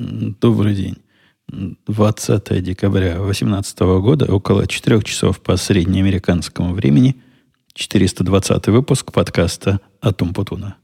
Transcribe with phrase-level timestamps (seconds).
[0.00, 0.96] Добрый день.
[1.86, 7.16] 20 декабря 2018 года, около 4 часов по среднеамериканскому времени,
[7.74, 10.76] 420 выпуск подкаста «Атум Путуна».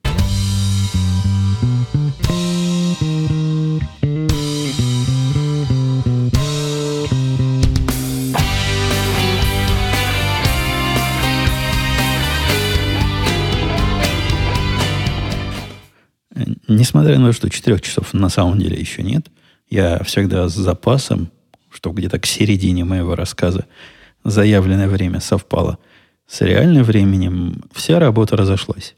[16.76, 19.28] Несмотря на то, что 4 часов на самом деле еще нет,
[19.70, 21.30] я всегда с запасом,
[21.70, 23.64] что где-то к середине моего рассказа
[24.24, 25.78] заявленное время совпало
[26.26, 28.94] с реальным временем, вся работа разошлась.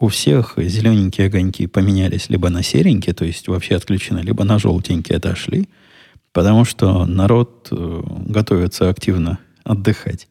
[0.00, 5.18] У всех зелененькие огоньки поменялись либо на серенькие, то есть вообще отключены, либо на желтенькие
[5.18, 5.68] отошли,
[6.32, 10.26] потому что народ э, готовится активно отдыхать.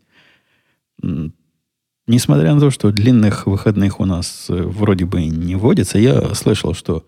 [2.08, 6.74] Несмотря на то, что длинных выходных у нас э, вроде бы не водится, я слышал,
[6.74, 7.06] что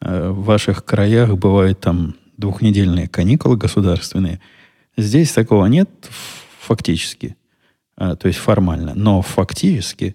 [0.00, 4.40] э, в ваших краях бывают там двухнедельные каникулы государственные.
[4.96, 5.90] Здесь такого нет
[6.60, 7.36] фактически,
[7.96, 10.14] а, то есть формально, но фактически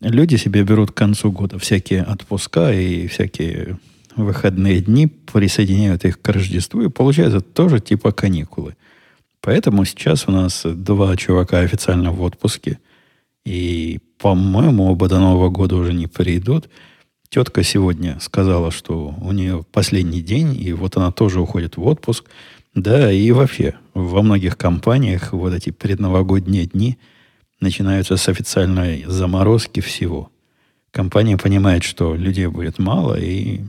[0.00, 3.78] люди себе берут к концу года всякие отпуска и всякие
[4.14, 8.76] выходные дни, присоединяют их к Рождеству, и получается тоже типа каникулы.
[9.40, 12.78] Поэтому сейчас у нас два чувака официально в отпуске–
[13.48, 16.68] и, по-моему, оба до Нового года уже не придут.
[17.30, 22.26] Тетка сегодня сказала, что у нее последний день, и вот она тоже уходит в отпуск.
[22.74, 26.98] Да, и вообще, во многих компаниях вот эти предновогодние дни
[27.58, 30.30] начинаются с официальной заморозки всего.
[30.90, 33.62] Компания понимает, что людей будет мало, и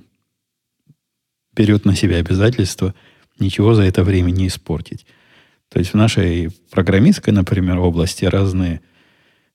[1.55, 2.93] берет на себя обязательство
[3.39, 5.05] ничего за это время не испортить.
[5.69, 8.81] То есть в нашей программистской, например, области разные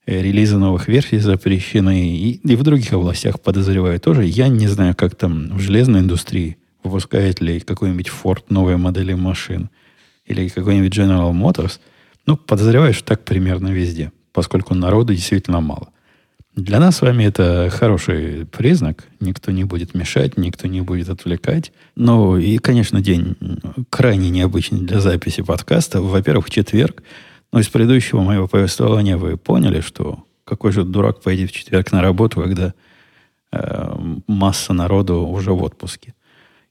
[0.06, 2.16] релизы новых версий запрещены.
[2.16, 4.24] И, и в других областях, подозреваю, тоже.
[4.24, 9.70] Я не знаю, как там в железной индустрии выпускает ли какой-нибудь Ford новые модели машин
[10.26, 11.80] или какой-нибудь General Motors.
[12.26, 15.88] Ну, подозреваю, что так примерно везде, поскольку народу действительно мало.
[16.54, 19.08] Для нас с вами это хороший признак.
[19.18, 21.72] Никто не будет мешать, никто не будет отвлекать.
[21.96, 23.36] Ну и, конечно, день
[23.90, 26.00] крайне необычный для записи подкаста.
[26.00, 27.02] Во-первых, четверг–
[27.54, 32.02] но из предыдущего моего повествования вы поняли, что какой же дурак поедет в четверг на
[32.02, 32.74] работу, когда
[33.52, 33.94] э,
[34.26, 36.14] масса народу уже в отпуске.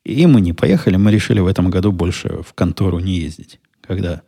[0.04, 4.24] И мы не поехали, мы решили в этом году больше в контору не ездить, когда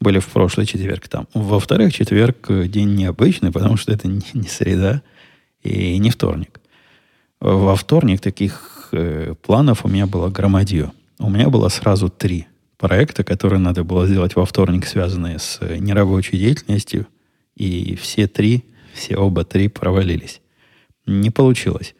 [0.00, 1.28] были в прошлый четверг там.
[1.34, 5.02] Во-вторых, четверг день необычный, потому что это не, не среда
[5.62, 6.58] и не вторник.
[7.38, 10.90] Во вторник таких э, планов у меня было громадье.
[11.18, 12.46] У меня было сразу три–
[12.78, 17.06] проекта, которые надо было сделать во вторник, связанные с э, нерабочей деятельностью,
[17.56, 20.40] и все три, все оба три провалились.
[21.04, 21.94] Не получилось,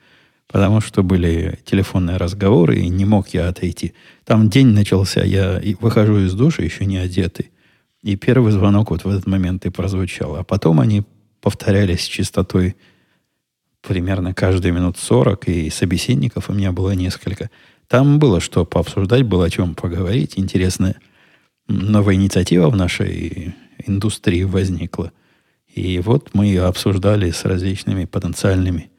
[0.47, 3.93] потому что были телефонные разговоры, и не мог я отойти.
[4.25, 7.50] Там день начался, я выхожу из души, еще не одетый,
[8.03, 10.37] и первый звонок вот в этот момент и прозвучал.
[10.37, 11.03] А потом они
[11.41, 12.77] повторялись с частотой
[13.83, 17.50] примерно каждые минут 40, и собеседников у меня было несколько–
[17.88, 20.34] там было что пообсуждать, было о чем поговорить.
[20.37, 20.97] Интересная
[21.69, 23.54] новая инициатива в нашей
[23.87, 25.12] индустрии возникла.
[25.75, 28.91] И вот мы ее обсуждали с различными потенциальными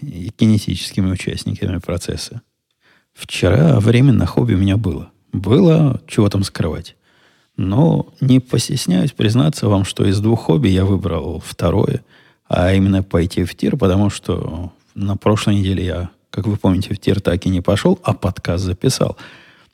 [0.00, 2.42] и кинетическими участниками процесса.
[3.12, 5.10] Вчера время на хобби у меня было.
[5.32, 6.96] Было, чего там скрывать.
[7.56, 12.04] Но не постесняюсь признаться вам, что из двух хобби я выбрал второе,
[12.48, 16.98] а именно пойти в тир, потому что на прошлой неделе я как вы помните, в
[16.98, 19.16] тир так и не пошел, а подкаст записал.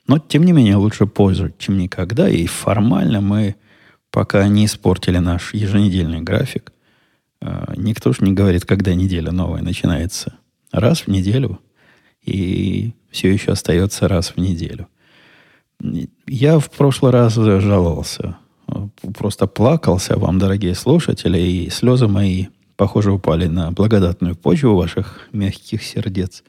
[0.05, 2.29] Но, тем не менее, лучше позже, чем никогда.
[2.29, 3.55] И формально мы
[4.11, 6.71] пока не испортили наш еженедельный график.
[7.41, 10.35] А, никто ж не говорит, когда неделя новая начинается.
[10.71, 11.59] Раз в неделю.
[12.23, 14.87] И все еще остается раз в неделю.
[16.27, 18.37] Я в прошлый раз жаловался.
[19.17, 25.81] Просто плакался вам, дорогие слушатели, и слезы мои, похоже, упали на благодатную почву ваших мягких
[25.81, 26.43] сердец.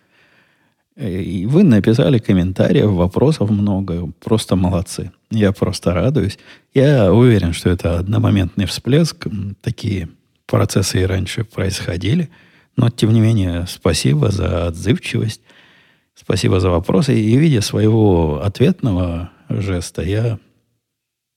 [0.97, 4.13] И вы написали комментариев, вопросов много.
[4.23, 5.11] Просто молодцы.
[5.31, 6.39] Я просто радуюсь.
[6.75, 9.27] Я уверен, что это одномоментный всплеск.
[9.63, 10.11] Такие
[10.47, 12.29] процессы и раньше происходили.
[12.77, 15.41] Но, тем не менее, спасибо за отзывчивость.
[16.15, 17.19] Спасибо за вопросы.
[17.19, 20.39] И, видя своего ответного жеста, я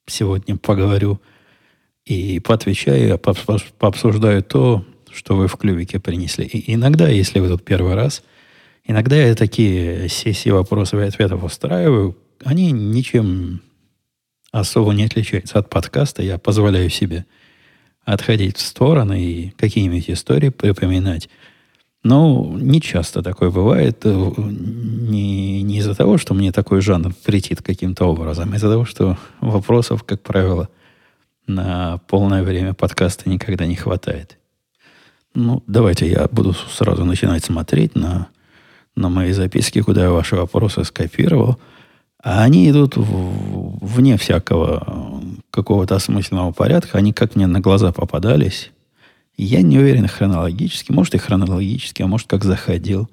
[0.06, 1.21] сегодня поговорю
[2.06, 6.45] и поотвечаю, пообсуждаю то, что вы в клювике принесли.
[6.45, 8.21] И иногда, если вы тут первый раз–
[8.85, 12.17] Иногда я такие сессии вопросов и ответов устраиваю.
[12.43, 13.61] Они ничем
[14.51, 16.21] особо не отличаются от подкаста.
[16.21, 17.25] Я позволяю себе
[18.03, 21.29] отходить в стороны и какие-нибудь истории припоминать.
[22.03, 24.01] Но не часто такое бывает.
[24.03, 28.85] Э, не, не из-за того, что мне такой жанр претит каким-то образом, а из-за того,
[28.85, 30.69] что вопросов, как правило,
[31.47, 34.38] на полное время подкаста никогда не хватает.
[35.33, 38.29] Ну, давайте я буду сразу начинать смотреть на,
[38.95, 41.57] на мои записки, куда я ваши вопросы скопировал.
[42.24, 45.21] А они идут в, вне всякого
[45.51, 46.97] какого-то осмысленного порядка.
[46.97, 48.71] Они как мне на глаза попадались.
[49.38, 50.92] Я не уверен хронологически.
[50.92, 53.09] Может, и хронологически, а может, как заходил.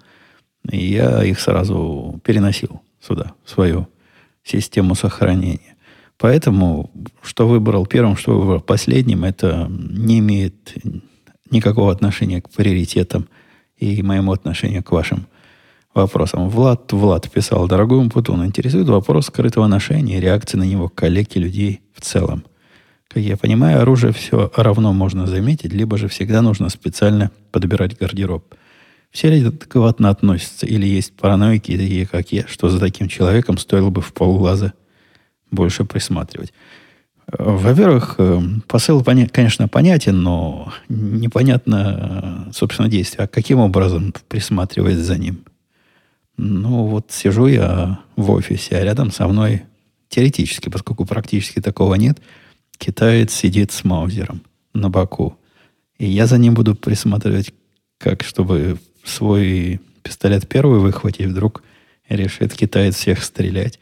[0.70, 3.88] Я их сразу переносил сюда, в свою
[4.44, 5.76] систему сохранения.
[6.18, 6.90] Поэтому,
[7.20, 10.74] что выбрал первым, что выбрал последним, это не имеет
[11.50, 13.28] никакого отношения к приоритетам
[13.76, 15.26] и моему отношению к вашим
[15.94, 16.48] вопросам.
[16.48, 21.40] Влад, Влад писал, дорогой Умпутун, интересует вопрос скрытого ношения и реакции на него коллег и
[21.40, 22.44] людей в целом.
[23.08, 28.54] Как я понимаю, оружие все равно можно заметить, либо же всегда нужно специально подбирать гардероб.
[29.10, 33.90] Все ли адекватно относятся, или есть параноики, такие как я, что за таким человеком стоило
[33.90, 34.72] бы в полглаза
[35.50, 36.54] больше присматривать.
[37.26, 43.24] Во-первых, э, посыл, конечно, понятен, но непонятно, э, собственно, действие.
[43.24, 45.44] А каким образом присматривать за ним?
[46.36, 49.62] Ну, вот сижу я в офисе, а рядом со мной
[50.08, 52.20] теоретически, поскольку практически такого нет–
[52.82, 54.42] китаец сидит с маузером
[54.74, 55.38] на боку.
[55.98, 57.54] И я за ним буду присматривать,
[57.98, 61.62] как чтобы свой пистолет первый выхватить, вдруг
[62.08, 63.78] решит китаец всех стрелять.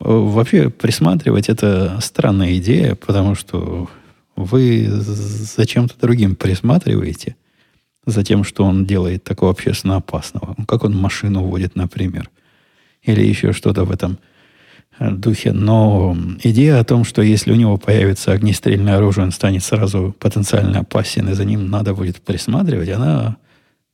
[0.00, 3.88] Вообще присматривать это странная идея, потому что
[4.34, 7.36] вы за чем-то другим присматриваете,
[8.06, 10.56] за тем, что он делает такого общественно опасного.
[10.66, 12.30] Как он машину водит, например.
[13.02, 14.18] Или еще что-то в этом
[14.98, 15.52] духе.
[15.52, 20.80] Но идея о том, что если у него появится огнестрельное оружие, он станет сразу потенциально
[20.80, 23.36] опасен, и за ним надо будет присматривать, она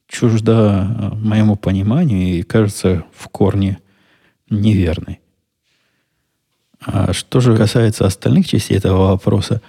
[0.08, 3.78] чужда моему пониманию и кажется в корне
[4.50, 5.20] неверной.
[6.81, 9.60] А что же касается остальных частей этого вопроса,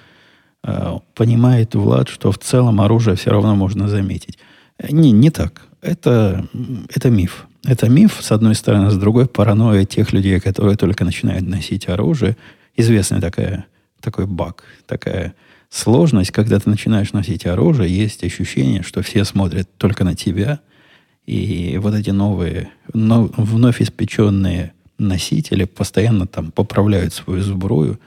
[1.16, 4.38] понимает Влад, что в целом оружие все равно можно заметить.
[4.90, 5.62] Не, не так.
[5.82, 6.48] Это,
[6.94, 7.48] это миф.
[7.66, 12.38] Это миф, с одной стороны, с другой паранойя тех людей, которые только начинают носить оружие.
[12.76, 13.66] Известный такая,
[14.02, 15.34] такой баг, такая
[15.70, 20.60] сложность, когда ты начинаешь носить оружие, есть ощущение, что все смотрят только на тебя,
[21.26, 28.00] и вот эти новые, но, вновь испеченные носители постоянно там поправляют свою сбрую,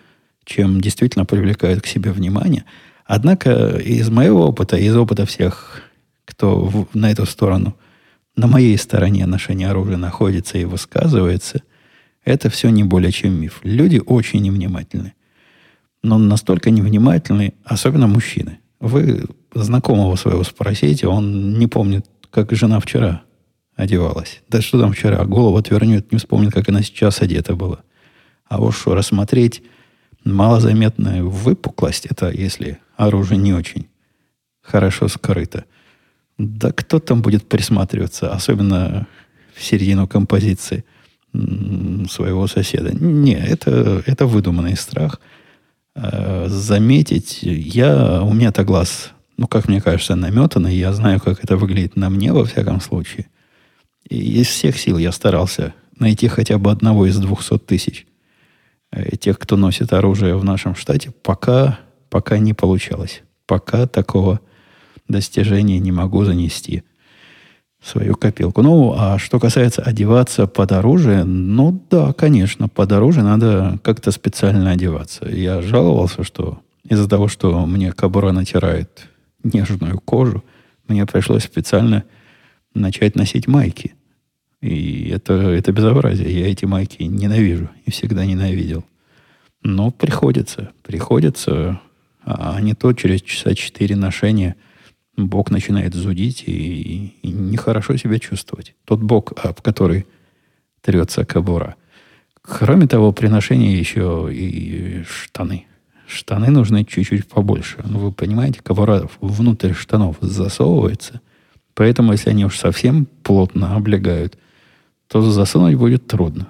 [0.44, 2.64] чем действительно привлекают к себе внимание.
[3.04, 5.82] Однако из моего опыта, из опыта всех,
[6.24, 7.76] кто в, на эту сторону–
[8.36, 11.62] на моей стороне ношение оружия находится и высказывается,
[12.24, 13.60] это все не более чем миф.
[13.62, 15.14] Люди очень невнимательны.
[16.02, 18.58] Но настолько невнимательны, особенно мужчины.
[18.80, 19.24] Вы
[19.54, 23.22] знакомого своего спросите, он не помнит, как жена вчера
[23.76, 24.42] одевалась.
[24.48, 27.80] Да что там вчера, голову отвернет, не вспомнит, как она сейчас одета была.
[28.48, 29.62] А уж что, рассмотреть
[30.24, 33.86] малозаметную выпуклость, это если оружие не очень
[34.62, 35.64] хорошо скрыто–
[36.38, 39.06] да кто там будет присматриваться, особенно
[39.54, 40.84] в середину композиции
[41.32, 42.92] своего соседа?
[42.92, 45.20] Не, это, это выдуманный страх.
[45.94, 51.56] А, заметить, я, у меня-то глаз, ну, как мне кажется, наметанный, я знаю, как это
[51.56, 53.26] выглядит на мне, во всяком случае.
[54.08, 58.06] И из всех сил я старался найти хотя бы одного из двухсот тысяч
[59.20, 61.78] тех, кто носит оружие в нашем штате, пока,
[62.10, 63.22] пока не получалось.
[63.46, 64.40] Пока такого
[65.08, 66.82] достижения не могу занести
[67.80, 68.62] в свою копилку.
[68.62, 74.70] Ну, а что касается одеваться под оружие, ну да, конечно, под оружие надо как-то специально
[74.70, 75.28] одеваться.
[75.28, 79.08] Я жаловался, что из-за того, что мне кобура натирает
[79.42, 80.44] нежную кожу,
[80.86, 82.04] мне пришлось специально
[82.74, 83.94] начать носить майки.
[84.62, 86.40] И это, это безобразие.
[86.40, 88.84] Я эти майки ненавижу и всегда ненавидел.
[89.62, 91.80] Но приходится, приходится,
[92.24, 94.56] а не то через часа четыре ношения–
[95.16, 98.74] Бог начинает зудить и, и нехорошо себя чувствовать.
[98.84, 100.06] Тот Бог, об который
[100.80, 101.76] трется кобура.
[102.40, 105.66] Кроме того, при ношении еще и штаны.
[106.06, 107.78] Штаны нужны чуть-чуть побольше.
[107.84, 111.20] Ну, вы понимаете, кобура внутрь штанов засовывается.
[111.74, 114.36] Поэтому, если они уж совсем плотно облегают,
[115.12, 116.48] то засунуть будет трудно.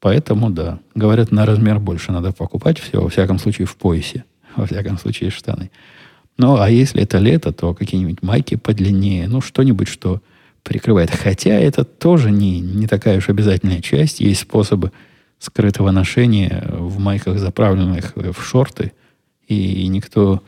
[0.00, 4.24] Поэтому, да, говорят, на размер больше надо покупать все, во всяком случае, в поясе.
[4.56, 5.70] Во всяком случае, штаны.
[6.36, 10.20] Ну, а если это лето, то какие-нибудь майки подлиннее, ну, что-нибудь, что
[10.64, 11.10] прикрывает.
[11.10, 14.20] Хотя это тоже не, не такая уж обязательная часть.
[14.20, 14.92] Есть способы
[15.38, 18.92] скрытого ношения в майках, заправленных в шорты,
[19.46, 20.42] и никто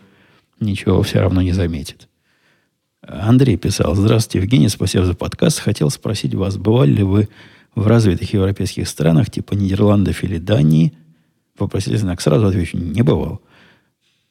[0.61, 2.10] ничего все равно не заметит.
[3.12, 5.59] Андрей писал, здравствуйте, Евгений, спасибо за подкаст.
[5.59, 7.29] Хотел спросить вас, бывали ли вы
[7.75, 10.93] в развитых европейских странах, типа Нидерландов или Дании?
[11.59, 12.21] Вопросительный знак.
[12.21, 13.40] Сразу отвечу, не бывал.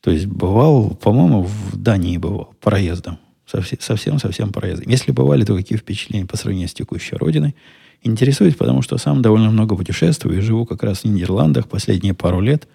[0.02, 3.20] То есть бывал, по-моему, в Дании бывал, проездом.
[3.46, 4.90] Совсем-совсем проездом.
[4.90, 7.56] Если бывали, то какие впечатления по сравнению с текущей родиной?
[8.02, 12.40] Интересует, потому что сам довольно много путешествую и живу как раз в Нидерландах последние пару
[12.40, 12.70] лет.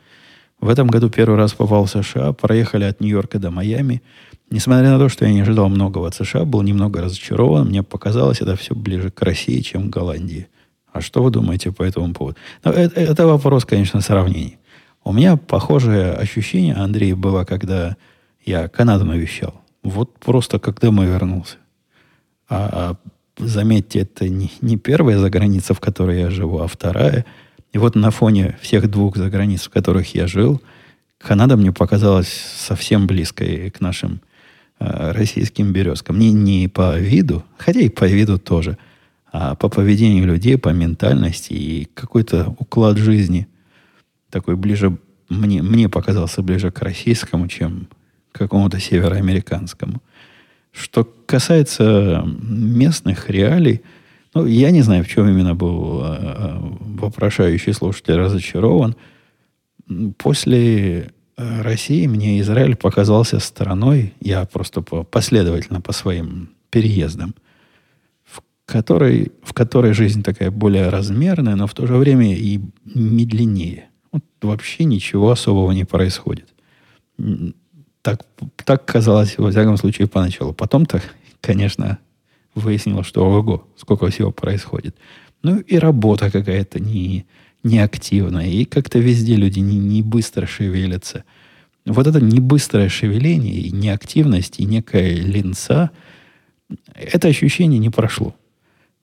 [0.64, 4.02] В этом году первый раз попал в США, проехали от Нью-Йорка до Майами.
[4.48, 8.40] Несмотря на то, что я не ожидал многого от США, был немного разочарован, мне показалось
[8.40, 10.48] это все ближе к России, чем к Голландии.
[10.90, 12.38] А что вы думаете по этому поводу?
[12.64, 14.56] Ну, это, это вопрос, конечно, сравнений.
[15.04, 17.98] У меня похожее ощущение, Андрей, было, когда
[18.42, 19.60] я Канаду навещал.
[19.82, 21.56] Вот просто когда мы вернулся.
[22.48, 22.96] А,
[23.36, 27.26] а заметьте, это не, не первая заграница, в которой я живу, а вторая.
[27.74, 30.62] И вот на фоне всех двух заграниц, в которых я жил,
[31.18, 34.20] Канада мне показалась совсем близкой к нашим
[34.78, 36.20] э, российским березкам.
[36.20, 38.78] Не, не по виду, хотя и по виду тоже,
[39.32, 43.48] а по поведению людей, по ментальности и какой-то уклад жизни
[44.30, 44.96] такой ближе,
[45.28, 47.88] мне, мне показался ближе к российскому, чем
[48.30, 50.00] к какому-то североамериканскому.
[50.70, 53.82] Что касается местных реалий,
[54.34, 56.58] ну, я не знаю, в чем именно был э, э,
[56.98, 58.96] вопрошающий слушатель разочарован.
[60.18, 67.36] После э, России мне Израиль показался страной, я просто по, последовательно по своим переездам,
[68.24, 73.88] в которой, в которой жизнь такая более размерная, но в то же время и медленнее.
[74.10, 76.48] Вот вообще ничего особого не происходит.
[78.02, 78.26] Так,
[78.64, 80.52] так казалось, во всяком случае, поначалу.
[80.52, 81.00] Потом-то,
[81.40, 81.98] конечно,
[82.54, 84.96] выяснилось, что ого, сколько всего происходит.
[85.42, 87.26] Ну и работа какая-то не,
[87.62, 88.48] не активная.
[88.48, 91.24] И как-то везде люди не, не быстро шевелятся.
[91.84, 95.90] Вот это не быстрое шевеление, и неактивность, и некая линца,
[96.94, 98.34] это ощущение не прошло.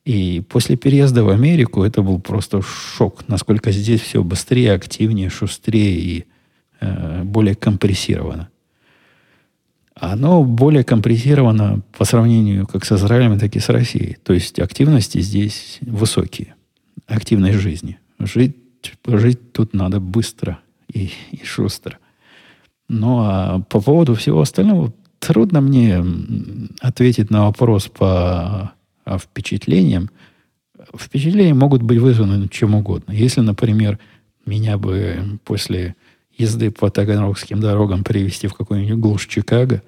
[0.04, 6.00] И после переезда в Америку это был просто шок, насколько здесь все быстрее, активнее, шустрее
[6.00, 6.26] и
[6.80, 8.51] э, более компрессировано
[10.02, 14.18] оно более компрессировано по сравнению как с Израилем, так и с Россией.
[14.24, 16.56] То есть активности здесь высокие.
[17.06, 18.00] Активность жизни.
[18.18, 18.56] Жить,
[19.06, 20.60] жить тут надо быстро
[20.92, 22.00] и, и шустро.
[22.90, 26.04] Ну, а по поводу всего остального, трудно мне
[26.80, 28.74] ответить на вопрос по
[29.06, 30.10] а, впечатлениям.
[30.98, 33.12] Впечатления могут быть вызваны чем угодно.
[33.12, 34.00] Если, например,
[34.48, 35.96] меня бы после
[36.36, 39.84] езды по таганрогским дорогам привести в какую-нибудь глушь Чикаго,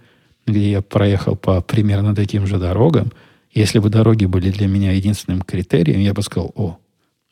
[0.45, 3.11] где я проехал по примерно таким же дорогам,
[3.51, 6.77] если бы дороги были для меня единственным критерием, я бы сказал, о,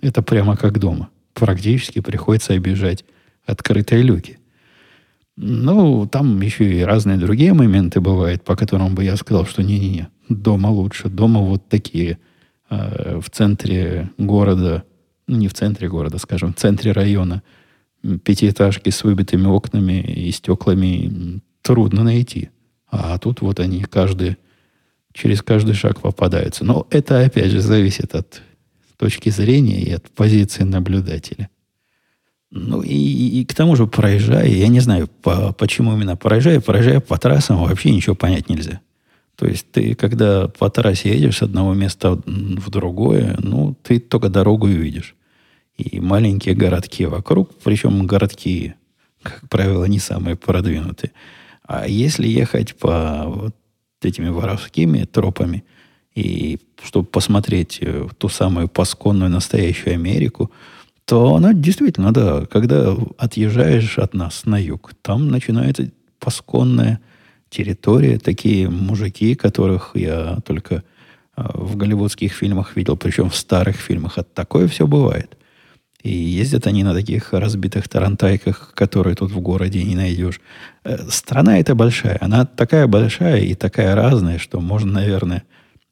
[0.02, 1.10] это прямо как дома.
[1.34, 3.06] Практически приходится обижать
[3.46, 4.38] открытые люки.
[5.38, 10.10] Ну, там еще и разные другие моменты бывают, по которым бы я сказал, что не-не-не,
[10.30, 11.10] дома лучше.
[11.10, 12.20] Дома вот такие
[12.70, 14.84] э, в центре города,
[15.28, 17.42] не в центре города, скажем, в центре района,
[18.24, 22.50] пятиэтажки с выбитыми окнами и стеклами трудно найти.
[22.92, 24.38] А тут вот они каждый,
[25.14, 26.66] через каждый шаг попадаются.
[26.66, 28.42] Но это, опять же, зависит от
[28.98, 31.50] точки зрения и от позиции наблюдателя.
[32.52, 37.00] Ну и, и к тому же, проезжая, я не знаю, по, почему именно проезжая, проезжая
[37.00, 38.82] по трассам, вообще ничего понять нельзя.
[39.38, 44.30] То есть ты, когда по трассе едешь с одного места в другое, ну, ты только
[44.30, 45.16] дорогу и видишь.
[45.78, 48.74] И маленькие городки вокруг, причем городки,
[49.24, 51.12] как правило, не самые продвинутые.
[51.66, 53.56] А если ехать по вот
[54.02, 55.64] этими воровскими тропами,
[56.14, 60.52] и чтобы посмотреть э, ту самую пасконную настоящую Америку,
[61.06, 67.00] то она действительно, да, когда отъезжаешь от нас на юг, там начинается пасконная
[67.50, 70.84] территория, такие мужики, которых я только
[71.36, 74.18] а, в голливудских фильмах видел, причем в старых фильмах.
[74.18, 75.38] А такое все бывает.
[76.04, 80.42] И ездят они на таких разбитых тарантайках, которые тут в городе не найдешь.
[80.84, 82.18] Э, страна эта большая.
[82.22, 85.44] Она такая большая и такая разная, что можно, наверное,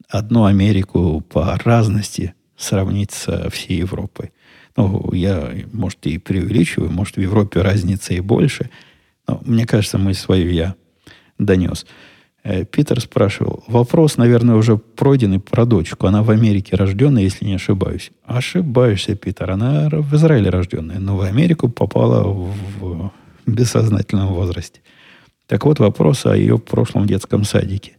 [0.07, 4.31] одну Америку по разности сравнить со всей Европой.
[4.75, 8.69] Ну, я, может, и преувеличиваю, может, в Европе разница и больше.
[9.27, 10.75] Но мне кажется, мы свою я
[11.37, 11.85] донес.
[12.43, 16.07] Э, Питер спрашивал, вопрос, наверное, уже пройденный про дочку.
[16.07, 18.11] Она в Америке рожденная, если не ошибаюсь.
[18.25, 19.51] Ошибаешься, Питер.
[19.51, 23.11] Она в Израиле рожденная, но в Америку попала в
[23.45, 24.81] бессознательном возрасте.
[25.47, 27.93] Так вот, вопрос о ее прошлом детском садике.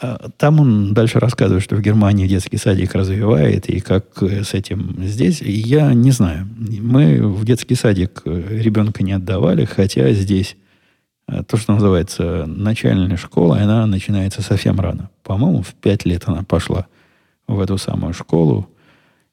[0.00, 4.96] А, там он дальше рассказывает, что в Германии детский садик развивает, и как с этим
[4.98, 6.46] здесь, я не знаю.
[6.58, 10.65] Мы в детский садик ребенка не отдавали, хотя здесь э,
[11.46, 15.10] то, что называется начальная школа, она начинается совсем рано.
[15.22, 16.86] По-моему, в пять лет она пошла
[17.48, 18.68] в эту самую школу.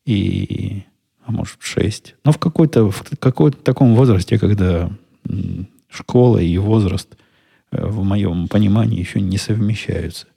[0.05, 0.83] И,
[1.25, 2.15] а может, в шесть.
[2.25, 4.89] Но в какой-то, в какой-то таком возрасте, когда
[5.89, 7.15] школа и возраст,
[7.71, 10.27] э, в моем понимании, еще не совмещаются.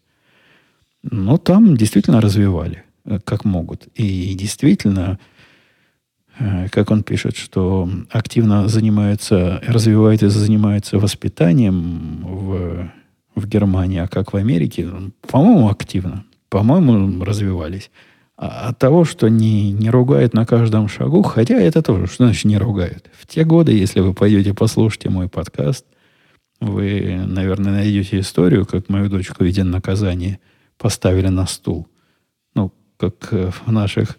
[1.03, 3.89] Но там действительно развивали, э, как могут.
[3.95, 5.23] И действительно, Э,
[6.71, 12.91] как он пишет, что активно занимаются, развивают и занимаются воспитанием в,
[13.35, 14.89] в Германии, а как в Америке,
[15.29, 16.25] по-моему, активно.
[16.49, 17.91] По-моему, развивались.
[18.37, 22.45] А от того, что не, не ругают на каждом шагу, хотя это тоже, что значит
[22.45, 23.11] не ругают?
[23.19, 25.87] В те годы, если вы пойдете послушайте мой подкаст,
[26.61, 30.39] вы, наверное, найдете историю, как мою дочку, видя наказание,
[30.77, 31.89] поставили на стул.
[32.55, 34.19] Ну, как в наших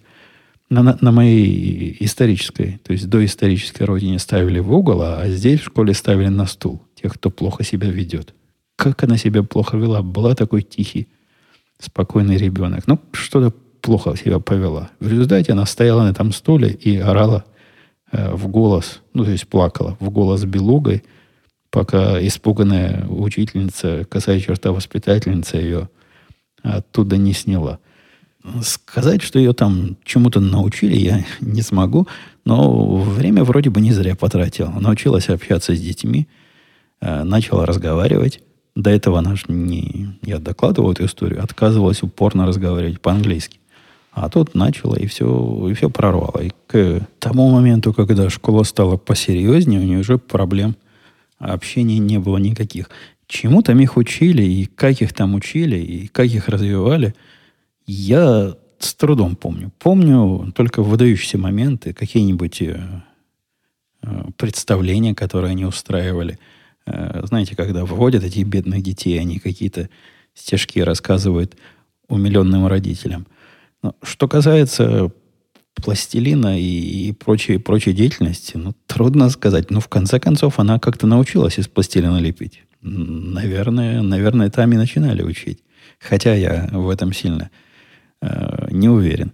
[0.70, 5.94] на, на, моей исторической, то есть доисторической родине ставили в угол, а здесь в школе
[5.94, 8.34] ставили на стул тех, кто плохо себя ведет.
[8.76, 10.02] Как она себя плохо вела?
[10.02, 11.08] Была такой тихий,
[11.80, 12.86] спокойный ребенок.
[12.88, 14.90] Ну, что-то плохо себя повела.
[15.00, 17.46] В результате она стояла на этом стуле и орала
[18.12, 21.04] э, в голос, ну, то есть плакала в голос белугой,
[21.70, 25.90] пока испуганная учительница, косая черта воспитательница ее
[26.64, 27.80] оттуда не сняла.
[28.62, 32.08] Сказать, что ее там чему-то научили, я не смогу,
[32.46, 34.72] но время вроде бы не зря потратил.
[34.72, 36.28] Научилась общаться с детьми,
[37.02, 38.42] э, начала разговаривать.
[38.76, 40.20] До этого она же не...
[40.22, 43.60] Я докладывал эту историю, отказывалась упорно разговаривать по-английски.
[44.12, 46.42] А тут начала, и все, и все прорвало.
[46.42, 50.76] И к тому моменту, когда школа стала посерьезнее, у нее уже проблем
[51.40, 52.90] общения не было никаких.
[53.28, 57.14] Чему там их учили, и как их там учили, и как их развивали–
[57.88, 59.72] я с трудом помню.
[59.80, 62.80] Помню только выдающиеся моменты, какие-нибудь э,
[64.04, 66.38] э, представления, которые они устраивали.
[66.86, 69.90] Э, знаете, когда вводят этих бедных детей, они какие-то
[70.36, 71.56] стежки рассказывают
[72.08, 73.26] умиленным родителям.
[73.82, 75.12] Но что касается
[75.74, 79.72] пластилина и, и прочей, прочей деятельности, ну, трудно сказать.
[79.72, 82.64] Но в конце концов она как-то научилась из пластилина лепить.
[82.82, 85.64] Наверное, наверное, там и начинали учить.
[86.00, 87.50] Хотя я в этом сильно
[88.22, 89.32] Э, не уверен.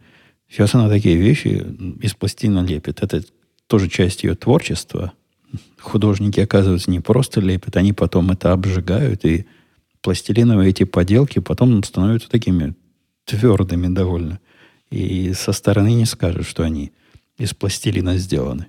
[0.49, 1.65] Сейчас она такие вещи
[2.01, 3.01] из пластина лепит.
[3.01, 3.23] Это
[3.67, 5.13] тоже часть ее творчества.
[5.79, 9.45] Художники, оказывается, не просто лепят, они потом это обжигают, и
[10.01, 12.75] пластилиновые эти поделки потом становятся такими
[13.25, 14.39] твердыми довольно.
[14.89, 16.91] И со стороны не скажешь, что они
[17.37, 18.67] из пластилина сделаны.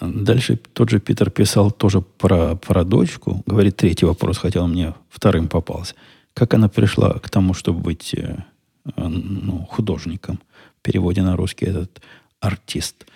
[0.00, 3.42] Дальше тот же Питер писал тоже про, про дочку.
[3.46, 5.94] Говорит, третий вопрос, хотя он мне вторым попался.
[6.34, 8.38] Как она пришла к тому, чтобы быть Э,
[8.96, 10.40] ну, художником,
[10.78, 12.00] в переводе на русский этот
[12.40, 13.06] артист.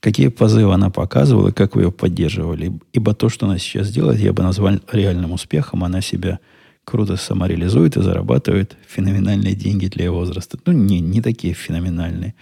[0.00, 2.72] Какие позывы она показывала и как вы ее поддерживали.
[2.92, 5.84] Ибо то, что она сейчас делает, я бы назвал реальным успехом.
[5.84, 6.40] Она себя
[6.84, 10.58] круто самореализует и зарабатывает феноменальные деньги для ее возраста.
[10.64, 12.34] Ну, не, не такие феноменальные.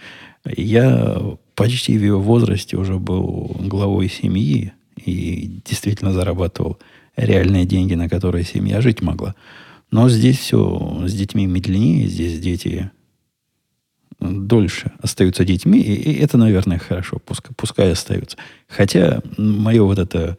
[0.45, 1.21] Я
[1.55, 6.79] почти в ее возрасте уже был главой семьи и действительно зарабатывал
[7.17, 9.35] реальные деньги, на которые семья жить могла.
[9.91, 12.91] Но здесь все с детьми медленнее, здесь дети
[14.19, 18.37] дольше остаются детьми, и, это, наверное, хорошо, пускай, пускай остаются.
[18.67, 20.37] Хотя мое вот это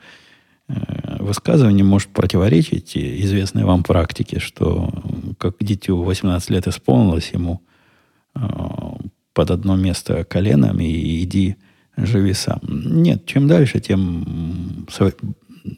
[0.68, 4.92] э, высказывание может противоречить известной вам практике, что
[5.38, 7.62] как дитю 18 лет исполнилось, ему
[8.34, 8.40] э,
[9.32, 11.56] под одно место коленом и иди
[11.96, 12.60] живи сам.
[12.62, 14.86] Нет, чем дальше, тем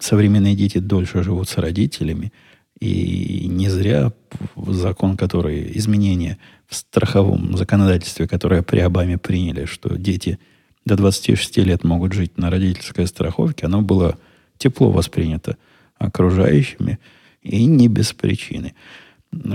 [0.00, 2.32] современные дети дольше живут с родителями–
[2.82, 4.12] и не зря
[4.56, 10.40] закон, который, изменения в страховом законодательстве, которое при Обаме приняли, что дети
[10.84, 14.18] до 26 лет могут жить на родительской страховке, оно было
[14.58, 15.56] тепло воспринято
[15.96, 16.98] окружающими
[17.42, 18.74] и не без причины.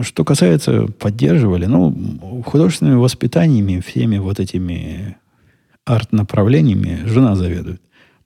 [0.03, 5.17] Что касается поддерживали, ну, художественными воспитаниями, всеми вот этими
[5.83, 7.81] арт-направлениями жена заведует.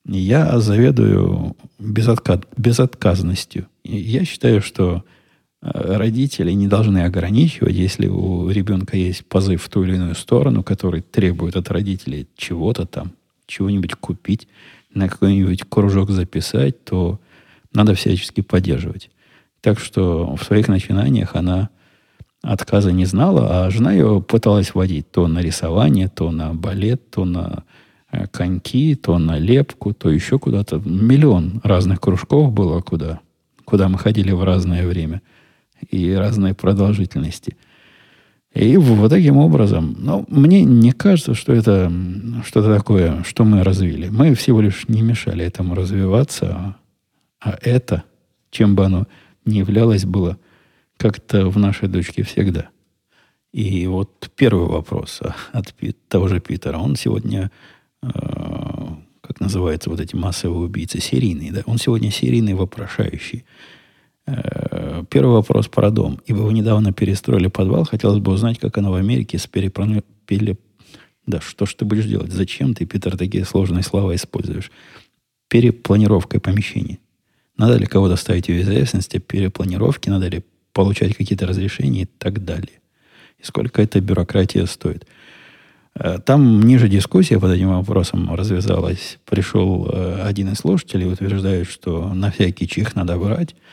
[0.05, 3.67] Я заведую безотказ, безотказностью.
[3.83, 5.03] Я считаю, что
[5.61, 10.63] э, родители не должны ограничивать, если у ребенка есть позыв в ту или иную сторону,
[10.63, 13.11] который требует от родителей чего-то там,
[13.45, 14.47] чего-нибудь купить,
[14.93, 17.19] на какой-нибудь кружок записать, то
[17.73, 19.09] надо всячески поддерживать.
[19.61, 21.69] Так что в своих начинаниях она
[22.41, 27.23] отказа не знала, а жена ее пыталась водить то на рисование, то на балет, то
[27.23, 27.63] на
[28.31, 30.81] коньки, то на лепку, то еще куда-то.
[30.83, 33.19] Миллион разных кружков было куда,
[33.65, 35.21] куда мы ходили в разное время
[35.89, 37.55] и разной продолжительности.
[38.53, 41.91] И вот таким образом, ну, мне не кажется, что это
[42.45, 44.09] что-то такое, что мы развили.
[44.09, 46.75] Мы всего лишь не мешали этому развиваться,
[47.39, 48.03] А это,
[48.51, 49.07] чем бы оно
[49.45, 50.37] ни являлось, было
[50.97, 52.69] как-то в нашей дочке всегда.
[53.53, 55.21] И вот первый вопрос
[55.51, 55.73] от
[56.07, 56.77] того же Питера.
[56.77, 57.49] Он сегодня, э,
[58.01, 61.61] как называется, вот эти массовые убийцы, серийный, да?
[61.65, 63.45] Он сегодня серийный вопрошающий.
[64.25, 66.19] Э, первый вопрос про дом.
[66.25, 67.85] Ибо вы недавно перестроили подвал.
[67.85, 70.03] Хотелось бы узнать, как оно в Америке с переплани...
[70.25, 70.57] пере...
[71.25, 72.31] Да, что ж ты будешь делать?
[72.31, 74.71] Зачем ты, Питер, такие сложные слова используешь?
[75.49, 76.99] Перепланировкой помещений.
[77.57, 80.09] Надо ли кого-то ставить в известность о перепланировке?
[80.09, 82.81] Надо ли получать какие-то разрешения и так далее?
[83.37, 85.05] И сколько эта бюрократия стоит?
[85.95, 89.19] Э, там ниже дискуссия под этим вопросом развязалась.
[89.25, 93.55] Пришел э, один из слушателей, утверждает, что на всякий чих надо брать–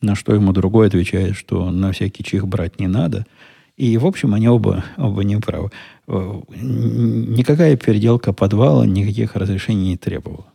[0.00, 3.26] на что ему другой отвечает, что на всякий чих брать не надо.
[3.76, 5.70] И, в общем, они оба, оба не правы.
[6.06, 10.46] Э, никакая переделка подвала никаких разрешений не требовала.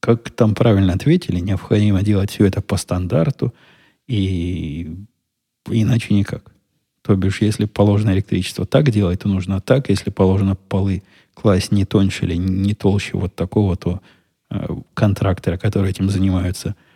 [0.00, 3.54] Как там правильно ответили, необходимо делать все это по стандарту,
[4.06, 4.96] и
[5.68, 6.52] иначе никак.
[7.06, 9.88] То бишь, если положено электричество так делать, то нужно так.
[9.88, 11.02] Если положено полы
[11.34, 14.00] класть не тоньше или не толще вот такого, то
[14.50, 16.74] э, контрактора, которые этим занимаются–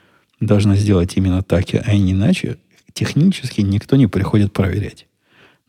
[0.41, 2.57] должна сделать именно так, а не иначе,
[2.93, 5.07] технически никто не приходит проверять.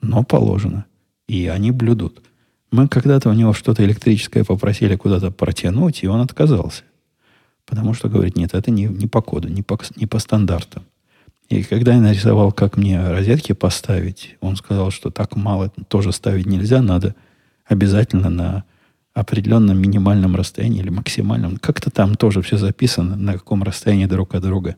[0.01, 0.86] Но положено.
[1.27, 2.21] И они блюдут.
[2.71, 6.84] Мы когда-то у него что-то электрическое попросили куда-то протянуть, и он отказался.
[7.65, 10.84] Потому что говорит, нет, это не, не по коду, не по, не по стандартам.
[11.52, 16.46] И когда я нарисовал, как мне розетки поставить, он сказал, что так мало тоже ставить
[16.46, 17.14] нельзя, надо
[17.66, 18.64] обязательно на
[19.14, 21.58] определенном минимальном расстоянии или максимальном.
[21.58, 24.78] Как-то там тоже все записано, на каком расстоянии друг от друга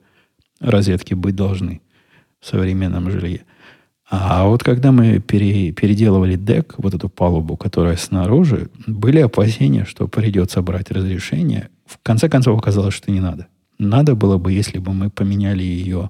[0.59, 1.79] розетки быть должны
[2.39, 3.41] в современном жилье.
[4.09, 10.07] А вот когда мы пере, переделывали дек, вот эту палубу, которая снаружи, были опасения, что
[10.07, 11.69] придется брать разрешение.
[11.85, 13.45] В конце концов оказалось, что не надо.
[13.77, 16.09] Надо было бы, если бы мы поменяли ее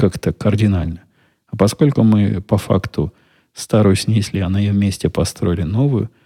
[0.00, 1.02] как-то кардинально.
[1.48, 3.12] А поскольку мы по факту
[3.52, 6.10] старую снесли, а на ее месте построили новую–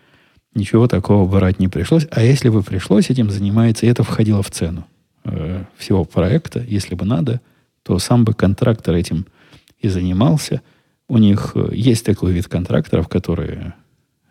[0.54, 2.06] Ничего такого брать не пришлось.
[2.10, 4.86] А если бы пришлось этим заниматься, и это входило в цену
[5.24, 7.40] э, всего проекта, если бы надо,
[7.82, 9.26] то сам бы контрактор этим
[9.80, 10.62] и занимался.
[11.08, 13.74] У них э, есть такой вид контракторов, которые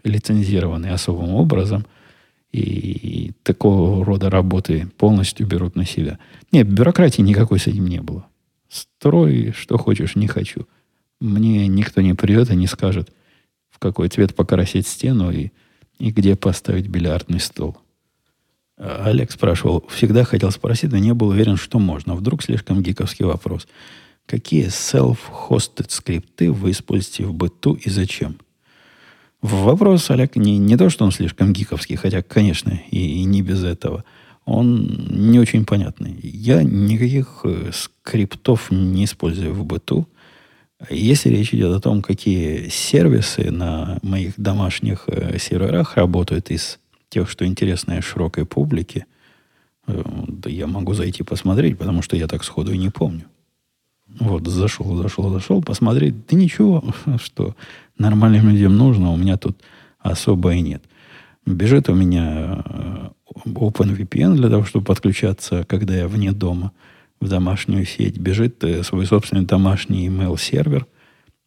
[0.06, 1.86] лицензированы особым образом,
[2.54, 6.20] и, такого рода работы полностью берут на себя.
[6.52, 8.28] Нет, бюрократии никакой с этим не было.
[8.74, 10.68] Строй, что хочешь, не хочу.
[11.22, 13.14] Мне никто не придет и не скажет,
[13.70, 15.52] в какой цвет покрасить стену и
[16.00, 17.78] и где поставить бильярдный стол.
[18.78, 22.16] Олег спрашивал, всегда хотел спросить, но не был уверен, что можно.
[22.16, 23.68] Вдруг слишком гиковский вопрос.
[24.26, 28.38] Какие self-hosted скрипты вы используете в быту и зачем?
[29.42, 33.64] Вопрос, Олег, не, не то, что он слишком гиковский, хотя, конечно, и, и не без
[33.64, 34.04] этого.
[34.46, 36.20] Он не очень понятный.
[36.22, 40.08] Я никаких э, скриптов не использую в быту.
[40.90, 47.30] Если речь идет о том, какие сервисы на моих домашних э, серверах работают из тех,
[47.30, 49.06] что интересно широкой публике,
[49.88, 53.26] э, да я могу зайти посмотреть, потому что я так сходу и не помню.
[54.20, 56.28] Вот, зашел, зашел, зашел, посмотреть.
[56.28, 56.84] Да ничего,
[57.22, 57.56] что
[57.98, 59.58] нормальным людям нужно, у меня тут
[60.00, 60.84] особо и нет.
[61.46, 63.10] Бежит у меня э,
[63.46, 66.72] OpenVPN для того, чтобы подключаться, когда я вне дома–
[67.24, 70.86] в домашнюю сеть, бежит э, свой собственный домашний email сервер,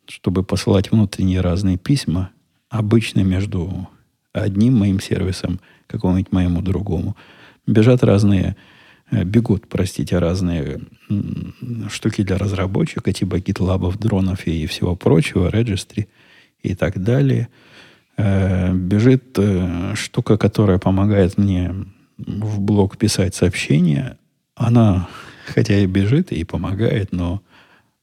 [0.09, 2.31] чтобы посылать внутренние разные письма,
[2.69, 3.89] обычно между
[4.33, 7.17] одним моим сервисом, какому-нибудь моему другому.
[7.67, 8.57] Бежат разные,
[9.11, 10.81] э, бегут, простите, разные
[11.91, 16.09] штуки для разработчика, типа GitLab, дронов и всего прочего, registry
[16.63, 17.49] и так далее.
[18.17, 19.39] Э, бежит
[19.95, 21.75] штука, которая помогает мне
[22.19, 24.19] в блог писать сообщения.
[24.55, 25.09] Она
[25.47, 27.43] хотя и бежит, и помогает, но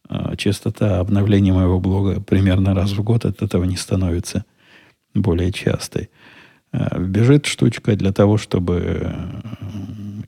[0.10, 4.46] э, частота обновления моего блога примерно раз в год от этого не становится
[5.14, 6.10] более частой.
[6.72, 9.32] Э, бежит штучка для того, чтобы э,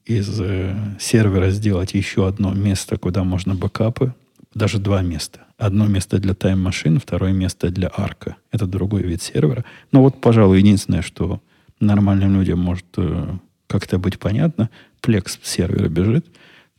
[0.05, 4.13] из э, сервера сделать еще одно место, куда можно бэкапы,
[4.55, 5.41] даже два места.
[5.57, 8.37] Одно место для тайм-машин, второе место для арка.
[8.51, 9.63] Это другой вид сервера.
[9.91, 11.41] Но вот, пожалуй, единственное, что
[11.79, 13.37] нормальным людям может э,
[13.67, 14.69] как-то быть понятно,
[15.01, 16.25] плекс сервера бежит–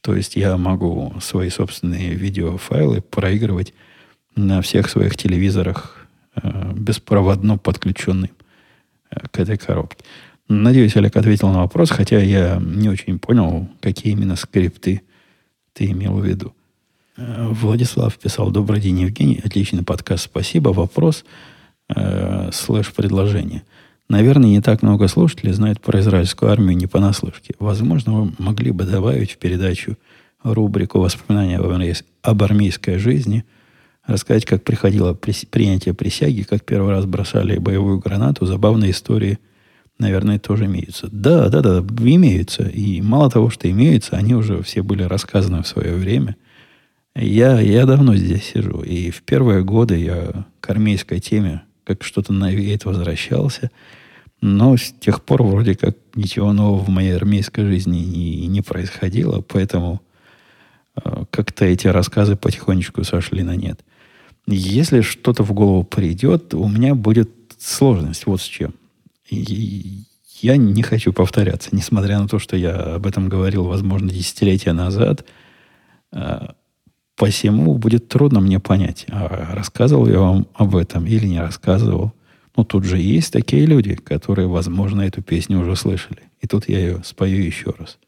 [0.06, 3.74] то есть я могу свои собственные видеофайлы проигрывать
[4.36, 8.30] на всех своих телевизорах э, беспроводно подключенным
[9.10, 10.04] э, к этой коробке.
[10.48, 15.02] Надеюсь, Олег ответил на вопрос, хотя я не очень понял, какие именно скрипты
[15.72, 16.54] ты имел в виду.
[17.16, 20.70] Э, Владислав писал, добрый день, Евгений, отличный подкаст, спасибо.
[20.70, 21.24] Вопрос
[21.94, 23.62] э, слэш-предложение–
[24.08, 27.54] Наверное, не так много слушателей знают про израильскую армию не понаслышке.
[27.58, 29.96] Возможно, вы могли бы добавить в передачу
[30.44, 31.58] рубрику «Воспоминания
[32.22, 33.44] об армейской жизни»,
[34.06, 38.46] рассказать, как приходило принятие присяги, как первый раз бросали боевую гранату.
[38.46, 39.40] Забавные истории,
[39.98, 41.08] наверное, тоже имеются.
[41.10, 42.62] Да, да, да, имеются.
[42.62, 46.36] И мало того, что имеются, они уже все были рассказаны в свое время.
[47.18, 48.82] Я, я давно здесь сижу.
[48.82, 53.70] И в первые годы я к армейской теме как что-то навеет возвращался.
[54.42, 59.40] Но с тех пор вроде как ничего нового в моей армейской жизни не, не происходило.
[59.40, 60.02] Поэтому
[60.94, 63.80] э, как-то эти рассказы потихонечку сошли на нет.
[64.46, 68.74] Если что-то в голову придет, у меня будет сложность вот с чем.
[69.30, 70.02] И
[70.40, 75.24] я не хочу повторяться, несмотря на то, что я об этом говорил, возможно, десятилетия назад.
[77.16, 82.12] Посему будет трудно мне понять, а рассказывал я вам об этом или не рассказывал.
[82.56, 86.20] Но тут же есть такие люди, которые, возможно, эту песню уже слышали.
[86.40, 87.98] И тут я ее спою еще раз.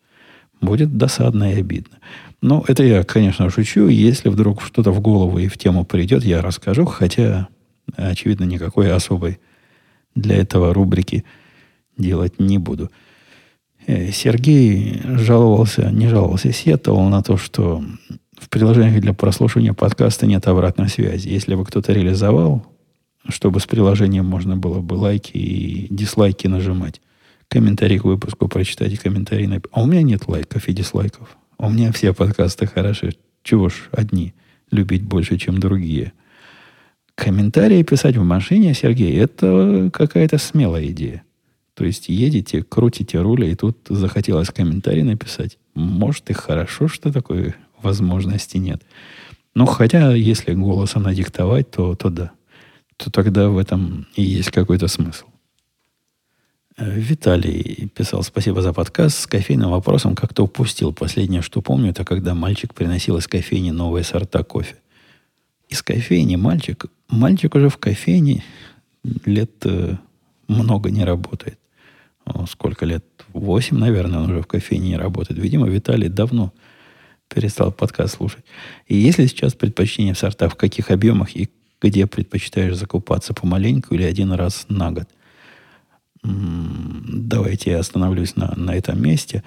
[0.60, 1.98] Будет досадно и обидно.
[2.42, 3.88] Ну, это я, конечно, шучу.
[3.88, 6.84] Если вдруг что-то в голову и в тему придет, я расскажу.
[6.84, 7.48] Хотя,
[7.96, 9.38] очевидно, никакой особой
[10.14, 11.24] для этого рубрики
[11.96, 12.90] делать не буду.
[13.86, 17.82] Э, Сергей жаловался, не жаловался, сетовал на то, что
[18.40, 21.28] в приложениях для прослушивания подкаста нет обратной связи.
[21.28, 22.66] Если бы кто-то реализовал,
[23.28, 27.00] чтобы с приложением можно было бы лайки и дизлайки нажимать,
[27.48, 29.72] комментарий к выпуску прочитать и комментарий написать.
[29.72, 31.36] А у меня нет лайков и дизлайков.
[31.58, 33.16] У меня все подкасты хороши.
[33.42, 34.34] Чего ж одни
[34.70, 36.12] любить больше, чем другие.
[37.14, 41.22] Комментарии писать в машине, Сергей, это какая-то смелая идея.
[41.74, 45.58] То есть едете, крутите руля, и тут захотелось комментарий написать.
[45.74, 48.82] Может, и хорошо, что такой возможности нет.
[49.54, 52.30] Но хотя, если голосом надиктовать, то, то да.
[52.96, 55.26] То тогда в этом и есть какой-то смысл.
[56.76, 59.18] Виталий писал, спасибо за подкаст.
[59.18, 60.92] С кофейным вопросом как-то упустил.
[60.92, 64.76] Последнее, что помню, это когда мальчик приносил из кофейни новые сорта кофе.
[65.68, 66.86] Из кофейни мальчик.
[67.08, 68.44] Мальчик уже в кофейне
[69.24, 69.96] лет э,
[70.46, 71.58] много не работает.
[72.48, 73.04] Сколько лет?
[73.32, 75.40] Восемь, наверное, он уже в кофейне не работает.
[75.40, 76.52] Видимо, Виталий давно
[77.28, 78.44] перестал подкаст слушать.
[78.86, 81.48] И если сейчас предпочтение в сортах, в каких объемах и
[81.80, 85.08] где предпочитаешь закупаться помаленьку или один раз на год?
[86.24, 89.42] давайте я остановлюсь на, на этом месте.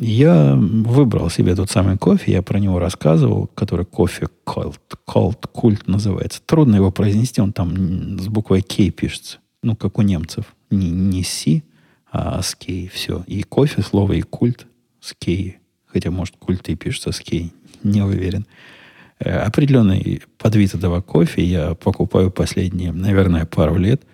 [0.00, 5.82] Я выбрал себе тот самый кофе, я про него рассказывал, который кофе Cold, Cold Cult
[5.86, 6.40] называется.
[6.44, 9.38] Трудно его произнести, он там с буквой K пишется.
[9.62, 10.46] Ну, как у немцев.
[10.70, 11.62] Не, не Си,
[12.10, 13.22] а с K, все.
[13.28, 14.66] И кофе, слово и культ
[15.00, 15.54] с K.
[15.96, 17.50] Хотя, может, культ и пишется с K,
[17.82, 18.46] не уверен.
[19.18, 24.02] Э, определенный подвид этого кофе я покупаю последние, наверное, пару лет–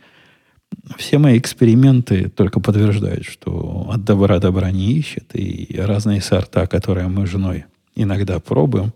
[0.96, 7.08] все мои эксперименты только подтверждают, что от добра добра не ищет, и разные сорта, которые
[7.08, 7.64] мы с женой
[7.94, 8.92] иногда пробуем,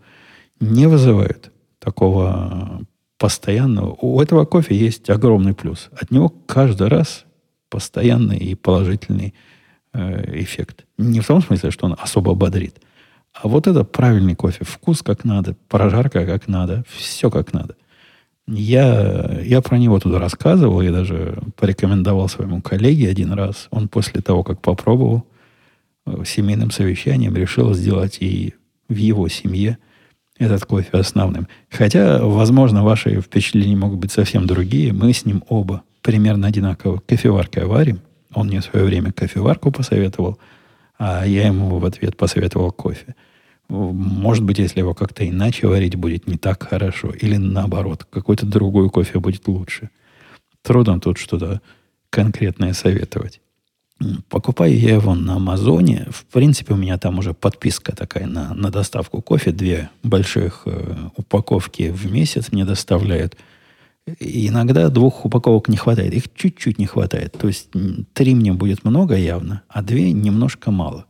[0.61, 2.83] не вызывают такого
[3.19, 3.97] постоянного.
[4.01, 5.89] У этого кофе есть огромный плюс.
[5.99, 7.25] От него каждый раз
[7.69, 9.35] постоянный и положительный
[9.93, 10.86] э, эффект.
[10.99, 12.81] Не в том смысле, что он особо бодрит,
[13.35, 14.65] а вот это правильный кофе.
[14.65, 17.77] Вкус как надо, прожарка как надо, все как надо.
[18.49, 23.67] Я, я про него туда рассказывал, я даже порекомендовал своему коллеге один раз.
[23.71, 25.27] Он после того, как попробовал,
[26.07, 28.55] э, семейным совещанием решил сделать и
[28.89, 29.79] в его семье
[30.39, 31.49] этот кофе основным.
[31.71, 34.93] Хотя, возможно, ваши впечатления могут быть совсем другие.
[34.93, 38.01] Мы с ним оба примерно одинаково кофеваркой варим.
[38.33, 40.39] Он мне в свое время кофеварку посоветовал,
[40.99, 43.15] а я ему в ответ посоветовал кофе.
[43.69, 47.11] Может быть, если его как-то иначе варить, будет не так хорошо.
[47.11, 49.91] Или наоборот, какой-то другой кофе будет лучше.
[50.63, 51.61] Трудно тут что-то
[52.11, 53.41] конкретное советовать.
[54.29, 56.07] Покупаю я его на Амазоне.
[56.11, 59.53] В принципе, у меня там уже подписка такая на, на доставку кофе.
[59.53, 63.37] Две больших э, упаковки в месяц мне доставляют.
[64.21, 66.15] Иногда двух упаковок не хватает.
[66.15, 67.33] Их чуть-чуть не хватает.
[67.33, 67.71] То есть
[68.13, 71.07] три мне будет много явно, а две немножко мало.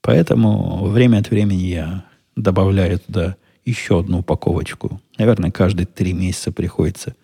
[0.00, 5.00] Поэтому время от времени я добавляю туда еще одну упаковочку.
[5.18, 7.14] Наверное, каждые три месяца приходится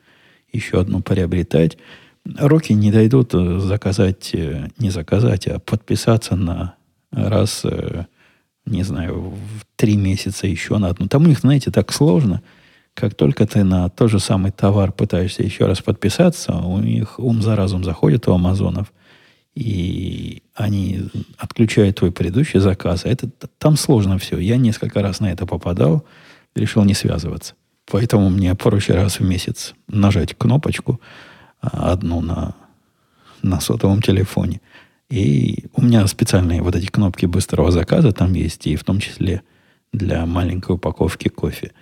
[0.53, 1.79] еще одну приобретать.
[2.25, 6.75] Руки не дойдут заказать, э, не заказать, а подписаться на
[7.11, 8.05] раз, э,
[8.67, 11.09] не знаю, в три месяца еще на одну.
[11.09, 12.43] Там у них, знаете, так сложно.
[12.99, 17.43] Как только ты на тот же самый товар пытаешься еще раз подписаться, у них ум
[17.43, 18.93] за разум заходит у Амазонов–
[19.59, 21.01] и они
[21.37, 23.05] отключают твой предыдущий заказ.
[23.05, 24.39] Это, там сложно все.
[24.39, 26.05] Я несколько раз на это попадал,
[26.55, 27.55] решил не связываться.
[27.91, 31.01] Поэтому мне проще раз в месяц нажать кнопочку,
[31.61, 32.55] а, одну на,
[33.43, 34.61] на сотовом телефоне,
[35.11, 39.43] И у меня специальные вот эти кнопки быстрого заказа там есть, и в том числе
[39.93, 41.73] для маленькой упаковки кофе.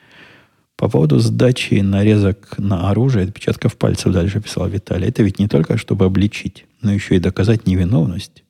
[0.76, 5.08] По поводу сдачи нарезок на оружие, отпечатков пальцев дальше писал Виталий.
[5.08, 8.44] Это ведь не только чтобы обличить, но еще и доказать невиновность,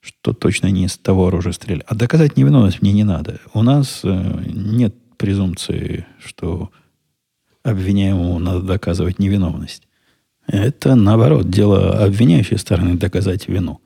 [0.00, 1.84] что точно не из того оружия стреляли.
[1.88, 3.40] А доказать невиновность мне не надо.
[3.52, 6.70] У нас э, нет презумпции, что
[7.64, 9.88] обвиняемому надо доказывать невиновность.
[10.46, 13.80] Это, наоборот, дело обвиняющей стороны доказать вину.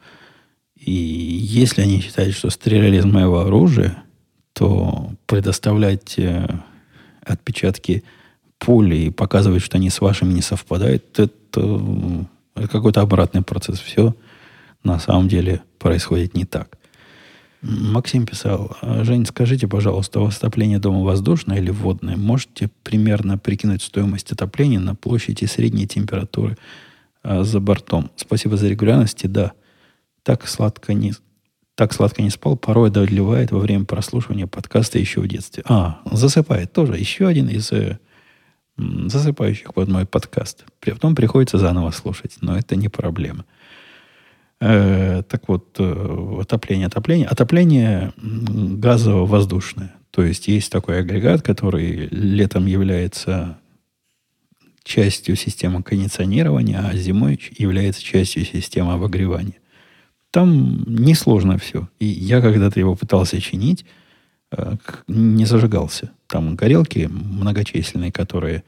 [0.74, 4.02] И если они считают, что стреляли из моего оружия,
[4.52, 6.46] то предоставлять э,
[7.26, 8.04] отпечатки
[8.58, 11.30] пули и показывать, что они с вашими не совпадают, это,
[12.54, 13.78] это какой-то обратный процесс.
[13.80, 14.14] Все
[14.82, 16.78] на самом деле происходит не так.
[17.62, 22.16] Максим писал, Жень, скажите, пожалуйста, у вас отопление дома воздушное или водное?
[22.16, 26.56] Можете примерно прикинуть стоимость отопления на площади средней температуры
[27.22, 28.10] а, за бортом?
[28.14, 29.28] Спасибо за регулярность.
[29.30, 29.52] Да,
[30.22, 31.14] так сладко не,
[31.76, 35.62] так сладко не спал, порой одолевает во время прослушивания подкаста еще в детстве.
[35.68, 36.96] А, засыпает тоже.
[36.96, 37.98] Еще один из э,
[38.78, 40.64] засыпающих под мой подкаст.
[40.80, 43.44] При этом приходится заново слушать, но это не проблема.
[44.58, 47.26] Э, так вот, э, отопление, отопление.
[47.26, 49.92] Отопление газово-воздушное.
[50.10, 53.58] То есть есть такой агрегат, который летом является
[54.82, 59.58] частью системы кондиционирования, а зимой является частью системы обогревания.
[60.36, 61.88] Там несложно все.
[61.98, 63.86] И я когда-то его пытался чинить,
[64.50, 64.74] э,
[65.08, 66.10] не зажигался.
[66.26, 68.62] Там горелки многочисленные, которые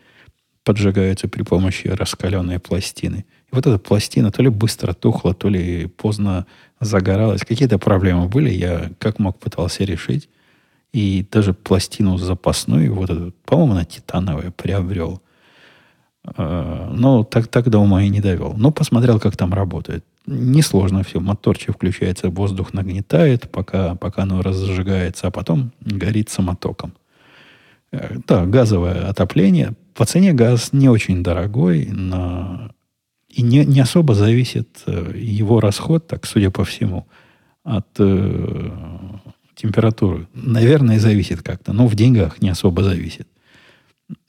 [0.65, 3.27] поджигаются при помощи раскаленной пластины.
[3.53, 6.47] И вот эта пластина то ли быстро тухла, то ли поздно
[6.81, 7.43] загоралась.
[7.43, 10.31] Какие-то проблемы были, я как мог пытался решить.
[10.95, 15.21] И даже пластину запасную, вот эту, по-моему, она титановая, приобрел.
[16.35, 18.55] Э, но так, так до ума и не довел.
[18.57, 20.03] Но посмотрел, как там работает.
[20.31, 21.21] Несложно все.
[21.21, 26.93] Моторчик включается, воздух нагнетает, пока, пока оно разжигается, а потом горит самотоком.
[27.93, 29.75] Э, да, газовое отопление.
[29.95, 32.71] По цене газ не очень дорогой, но
[33.29, 37.07] и не, не особо зависит э, его расход, так судя по всему,
[37.65, 38.71] от э,
[39.55, 40.29] температуры.
[40.35, 43.29] Наверное, зависит как-то, но в деньгах не особо зависит.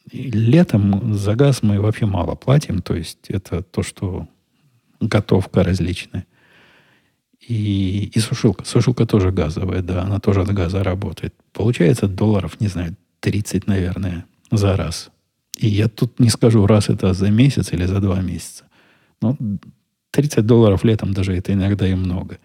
[0.09, 4.27] И летом за газ мы вообще мало платим, то есть это то, что
[4.99, 6.25] готовка различная.
[7.47, 8.65] И, и сушилка.
[8.65, 11.33] Сушилка тоже газовая, да, она тоже от газа работает.
[11.53, 15.09] Получается долларов, не знаю, 30, наверное, за раз.
[15.57, 18.65] И я тут не скажу, раз это за месяц или за два месяца.
[19.21, 19.37] Но
[20.11, 22.37] 30 долларов летом даже это иногда и много.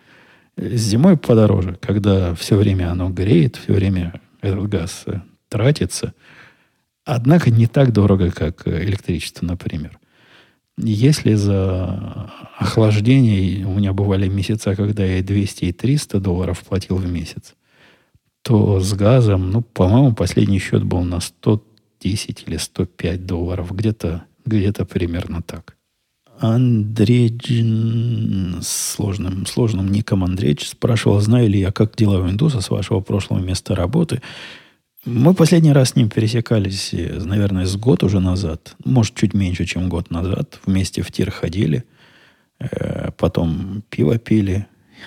[0.57, 6.15] Зимой подороже, когда все время оно греет, все время этот газ э, тратится.
[7.05, 9.99] Однако не так дорого, как электричество, например.
[10.77, 17.07] Если за охлаждение у меня бывали месяца, когда я 200 и 300 долларов платил в
[17.07, 17.55] месяц,
[18.43, 23.73] то с газом, ну, по-моему, последний счет был на 110 или 105 долларов.
[23.73, 25.77] Где-то где примерно так.
[26.39, 27.31] Андрей
[28.61, 33.39] сложным, сложным ником Андрей спрашивал, знаю ли я, как дела у индуса с вашего прошлого
[33.39, 34.21] места работы.
[35.05, 38.75] Мы последний раз с ним пересекались, э, наверное, с год уже назад.
[38.85, 40.61] Может, чуть меньше, чем год назад.
[40.65, 41.85] Вместе в тир ходили.
[42.59, 44.67] Э, потом пиво пили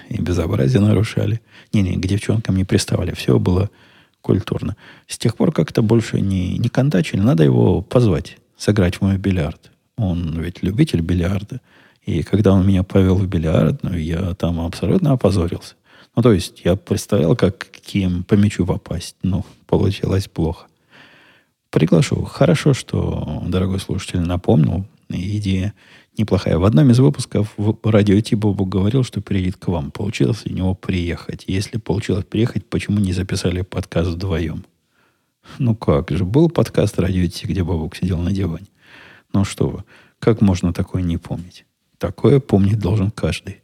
[0.09, 1.41] и безобразие нарушали.
[1.73, 3.15] Не-не, к девчонкам не приставали.
[3.15, 3.71] Все было
[4.21, 4.75] культурно.
[5.07, 7.19] С тех пор как-то больше не, не контачили.
[7.19, 9.71] Надо его позвать, сыграть в мой бильярд.
[9.97, 11.59] Он ведь любитель бильярда.
[12.05, 15.73] И когда он меня повел в бильярдную, я там абсолютно опозорился.
[16.15, 19.15] Ну, то есть я представлял, как кем по мячу попасть.
[19.23, 20.67] Но получилось плохо.
[21.69, 22.23] Приглашу.
[22.23, 24.85] Хорошо, что, дорогой слушатель, напомнил.
[25.09, 25.73] Идея
[26.17, 26.57] неплохая.
[26.57, 29.91] В одном из выпусков радио Ти Бобу говорил, что приедет к вам.
[29.91, 31.43] Получилось у него приехать.
[31.47, 34.65] Если получилось приехать, почему не записали подкаст вдвоем?
[35.59, 38.67] Ну как же, был подкаст радио Ти, где Бобук сидел на диване.
[39.33, 39.83] Ну что вы,
[40.19, 41.65] как можно такое не помнить?
[41.97, 43.61] Такое помнить должен каждый.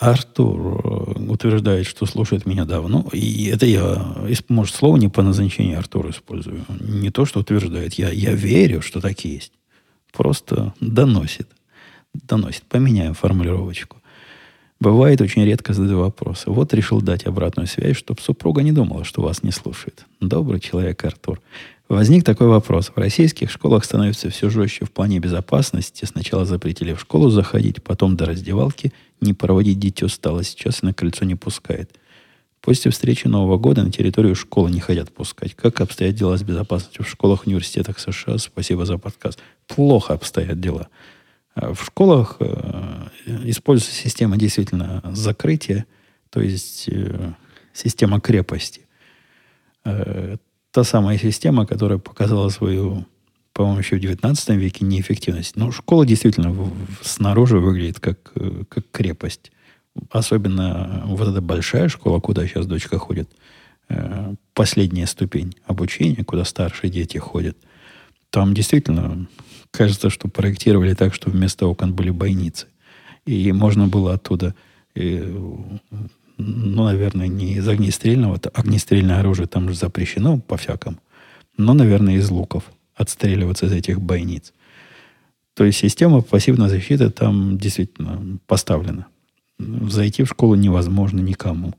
[0.00, 3.06] Артур э, утверждает, что слушает меня давно.
[3.12, 4.16] И это я,
[4.48, 6.64] может, слово не по назначению Артур использую.
[6.80, 7.94] Не то, что утверждает.
[7.94, 9.52] Я, я верю, что так есть.
[10.10, 11.48] Просто доносит.
[12.14, 12.62] Доносит.
[12.62, 13.98] Поменяем формулировочку.
[14.80, 16.50] Бывает, очень редко задаю вопросы.
[16.50, 20.06] Вот решил дать обратную связь, чтобы супруга не думала, что вас не слушает.
[20.20, 21.42] Добрый человек Артур.
[21.90, 22.92] Возник такой вопрос.
[22.94, 26.04] В российских школах становится все жестче в плане безопасности.
[26.04, 30.44] Сначала запретили в школу заходить, потом до раздевалки не проводить дитё стало.
[30.44, 31.98] Сейчас на крыльцо не пускает.
[32.60, 35.56] После встречи Нового года на территорию школы не хотят пускать.
[35.56, 38.38] Как обстоят дела с безопасностью в школах, университетах США?
[38.38, 39.40] Спасибо за подкаст.
[39.66, 40.86] Плохо обстоят дела.
[41.56, 42.38] В школах
[43.26, 45.86] используется система действительно закрытия,
[46.30, 46.88] то есть
[47.72, 48.82] система крепости.
[50.72, 53.04] Та самая система, которая показала свою
[53.52, 55.56] по-моему, еще в 19 веке неэффективность.
[55.56, 56.56] Но школа действительно
[57.02, 58.32] снаружи выглядит как,
[58.68, 59.52] как крепость.
[60.10, 63.28] Особенно вот эта большая школа, куда сейчас дочка ходит,
[63.88, 67.56] э, последняя ступень обучения, куда старшие дети ходят.
[68.30, 69.26] Там действительно
[69.72, 72.68] кажется, что проектировали так, что вместо окон были бойницы.
[73.26, 74.54] И можно было оттуда,
[74.94, 75.36] э,
[76.40, 80.98] ну, наверное, не из огнестрельного, огнестрельное оружие там же запрещено по-всякому,
[81.56, 82.64] но, наверное, из луков–
[83.00, 84.52] отстреливаться из этих бойниц.
[85.54, 89.06] То есть система пассивной защиты там действительно поставлена.
[89.58, 91.74] Зайти в школу невозможно никому.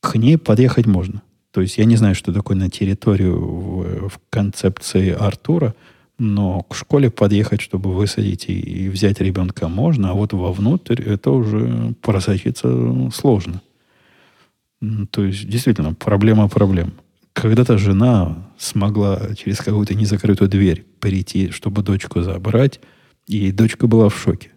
[0.00, 1.22] К ней подъехать можно.
[1.52, 5.74] То есть я не знаю, что такое на территорию в, в концепции Артура,
[6.18, 11.30] но к школе подъехать, чтобы высадить и, и взять ребенка можно, а вот вовнутрь это
[11.30, 13.62] уже просочиться сложно.
[15.10, 16.94] То есть действительно проблема проблем.
[17.32, 22.80] Когда-то жена смогла через какую-то незакрытую дверь прийти, чтобы дочку забрать,
[23.26, 24.50] и дочка была в шоке.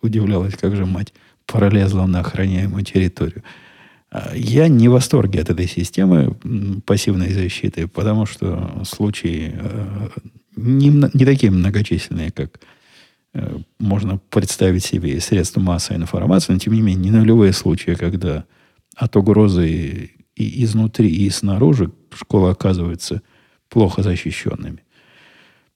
[0.00, 1.12] Удивлялась, как же мать
[1.46, 3.42] пролезла на охраняемую территорию.
[4.10, 6.36] А я не в восторге от этой системы
[6.86, 10.08] пассивной защиты, потому что случаи э,
[10.56, 12.60] не, не такие многочисленные, как
[13.34, 17.94] э, можно представить себе из средств массовой информации, но тем не менее не нулевые случаи,
[17.94, 18.44] когда
[18.98, 23.22] от угрозы и изнутри, и снаружи школы оказываются
[23.68, 24.82] плохо защищенными.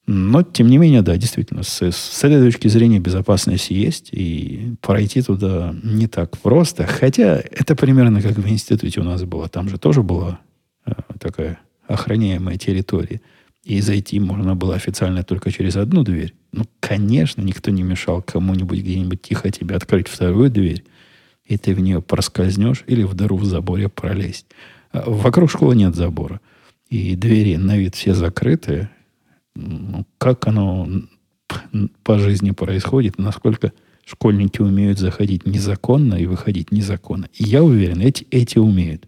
[0.06, 5.22] Но, тем не менее, да, действительно, с, с этой точки зрения безопасность есть, и пройти
[5.22, 6.86] туда не так просто.
[6.86, 9.48] Хотя это примерно как в институте у нас было.
[9.48, 10.40] Там же тоже была
[10.86, 13.20] э, такая охраняемая территория.
[13.62, 16.34] И зайти можно было официально только через одну дверь.
[16.50, 20.82] Ну, конечно, никто не мешал кому-нибудь где-нибудь тихо тебе открыть вторую дверь,
[21.52, 24.46] и ты в нее проскользнешь или в дыру в заборе пролезть.
[24.92, 26.40] Вокруг школы нет забора.
[26.88, 28.88] И двери на вид все закрыты.
[29.54, 30.88] Ну, как оно
[32.04, 33.72] по жизни происходит, насколько
[34.06, 37.28] школьники умеют заходить незаконно и выходить незаконно.
[37.34, 39.06] И я уверен, эти, эти умеют.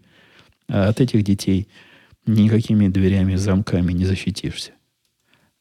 [0.69, 1.67] А от этих детей
[2.27, 4.71] никакими дверями, замками не защитишься.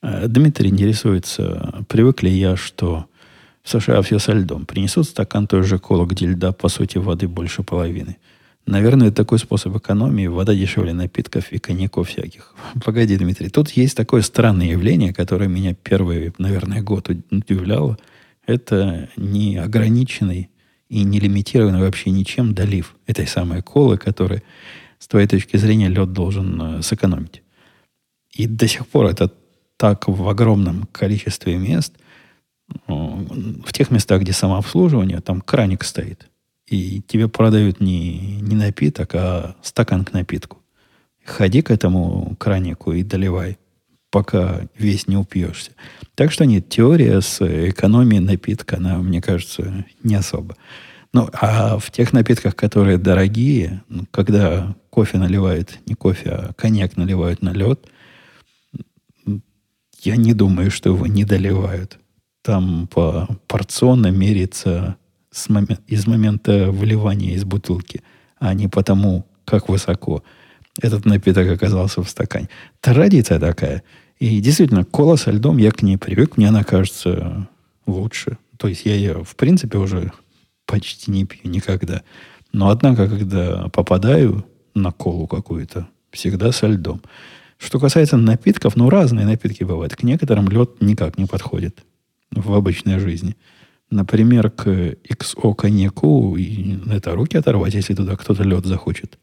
[0.02, 3.06] А Дмитрий интересуется, привык ли я, что
[3.64, 4.66] в США все со льдом.
[4.66, 8.18] Принесут стакан той же колы, где льда, по сути, воды больше половины–
[8.66, 10.26] Наверное, такой способ экономии.
[10.26, 12.54] Вода дешевле напитков и коньяков всяких.
[12.82, 13.50] Погоди, Дмитрий.
[13.50, 17.98] Тут есть такое странное явление, которое меня первый, наверное, год удивляло.
[18.46, 20.48] Это не ограниченный
[20.88, 24.42] и не лимитированный вообще ничем долив этой самой колы, которая,
[24.98, 27.42] с твоей точки зрения, лед должен э, сэкономить.
[28.32, 29.30] И до сих пор это
[29.76, 31.94] так в огромном количестве мест,
[32.86, 36.28] в тех местах, где самообслуживание, там краник стоит–
[36.66, 40.58] и тебе продают не, не напиток, а стакан к напитку.
[41.24, 43.58] Ходи к этому кранику и доливай,
[44.10, 45.72] пока весь не упьешься.
[46.14, 50.56] Так что нет, теория с экономией напитка, она, мне кажется, не особо.
[51.12, 56.96] Ну, а в тех напитках, которые дорогие, ну, когда кофе наливают, не кофе, а коньяк
[56.96, 57.86] наливают на лед,
[60.00, 61.98] я не думаю, что его не доливают.
[62.44, 64.96] Там по порционно мерится
[65.30, 68.02] с момент, из момента выливания из бутылки,
[68.38, 70.22] а не потому, как высоко
[70.78, 72.50] этот напиток оказался в стакане.
[72.82, 73.82] Традиция такая.
[74.18, 77.48] И действительно, кола со льдом, я к ней привык, мне она кажется
[77.86, 78.36] лучше.
[78.58, 80.12] То есть я ее, в принципе, уже
[80.66, 82.02] почти не пью никогда.
[82.52, 87.00] Но однако, когда попадаю на колу какую-то, всегда со льдом.
[87.56, 89.96] Что касается напитков, ну, разные напитки бывают.
[89.96, 91.82] К некоторым лед никак не подходит
[92.34, 93.36] в обычной жизни.
[93.90, 99.18] Например, к XO коньяку и это руки оторвать, если туда кто-то лед захочет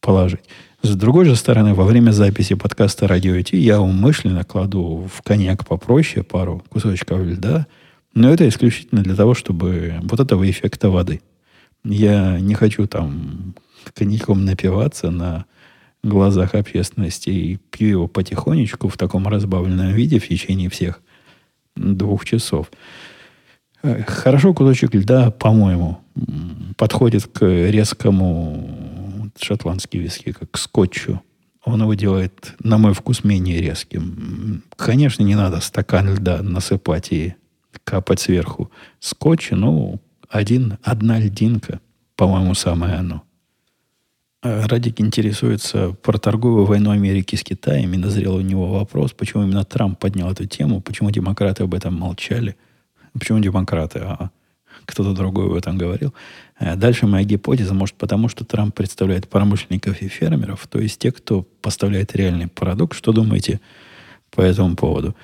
[0.00, 0.44] положить.
[0.82, 5.66] С другой же стороны, во время записи подкаста «Радио IT» я умышленно кладу в коньяк
[5.66, 7.66] попроще пару кусочков льда,
[8.14, 11.20] но это исключительно для того, чтобы вот этого эффекта воды.
[11.84, 13.54] Я не хочу там
[13.94, 15.44] коньяком напиваться на
[16.02, 21.02] глазах общественности и пью его потихонечку в таком разбавленном виде в течение всех
[21.76, 22.70] двух часов.
[23.82, 26.00] Э, хорошо кусочек льда, по-моему,
[26.76, 31.22] подходит к резкому шотландский виски, как к скотчу.
[31.64, 34.62] Он его делает, на мой вкус, менее резким.
[34.76, 37.34] Конечно, не надо стакан льда насыпать и
[37.84, 41.80] капать сверху скотча, но один, одна льдинка,
[42.16, 43.22] по-моему, самое оно.
[44.42, 49.44] Э, Радик интересуется про торговую войну Америки с Китаем, и назрел у него вопрос, почему
[49.44, 52.56] именно Трамп поднял эту тему, почему демократы об этом молчали–
[53.12, 54.30] Почему демократы, а
[54.84, 56.14] кто-то другой в этом говорил.
[56.58, 61.12] Э, дальше моя гипотеза, может, потому что Трамп представляет промышленников и фермеров, то есть те,
[61.12, 62.96] кто поставляет реальный продукт.
[62.96, 63.60] Что думаете
[64.30, 65.16] по этому поводу?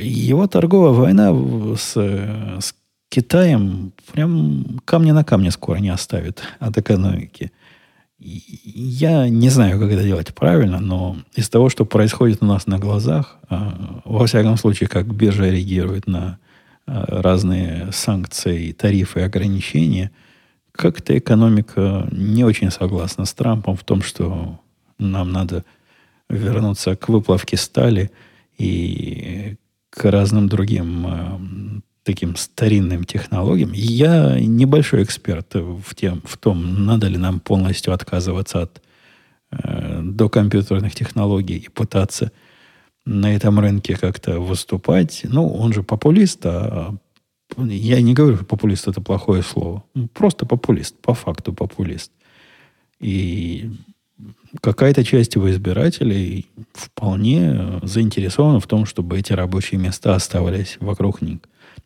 [0.00, 1.32] Его торговая война
[1.76, 2.74] с, с
[3.10, 7.52] Китаем прям камня на камне скоро не оставит от экономики.
[8.26, 12.78] Я не знаю, как это делать правильно, но из того, что происходит у нас на
[12.78, 16.38] глазах, а, во всяком случае, как биржа реагирует на
[16.86, 20.10] а, разные санкции, тарифы ограничения,
[20.72, 24.58] как-то экономика не очень согласна с Трампом в том, что
[24.98, 25.62] нам надо
[26.30, 28.10] вернуться к выплавке стали
[28.56, 29.56] и
[29.90, 31.40] к разным другим а,
[32.04, 33.72] таким старинным технологиям.
[33.72, 38.82] Я небольшой эксперт в, тем, в том, надо ли нам полностью отказываться от
[39.50, 42.30] э, докомпьютерных технологий и пытаться
[43.06, 45.22] на этом рынке как-то выступать.
[45.24, 46.94] Ну, он же популист, а
[47.56, 49.82] я не говорю, что популист это плохое слово.
[50.12, 52.12] Просто популист, по факту популист.
[53.00, 53.70] И
[54.60, 61.38] какая-то часть его избирателей вполне заинтересована в том, чтобы эти рабочие места оставались вокруг них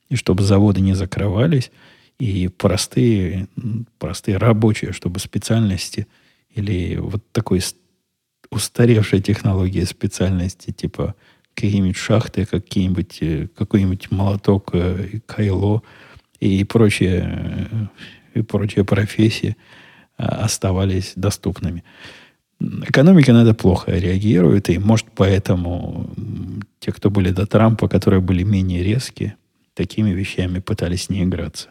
[0.09, 1.71] и чтобы заводы не закрывались,
[2.19, 3.49] и простые,
[3.99, 6.07] простые рабочие, чтобы специальности
[6.55, 7.63] или вот такой
[8.51, 11.15] устаревшей технологии специальности, типа
[11.55, 15.83] какие-нибудь шахты, какие-нибудь, э, какой-нибудь молоток, э, кайло
[16.41, 17.91] и прочие,
[18.35, 19.57] и прочие профессии
[20.17, 21.83] а, оставались доступными.
[22.61, 26.11] Экономика на это плохо реагирует, и может поэтому
[26.81, 29.37] те, кто были до Трампа, которые были менее резкие,
[29.79, 31.69] такими вещами пытались не играться.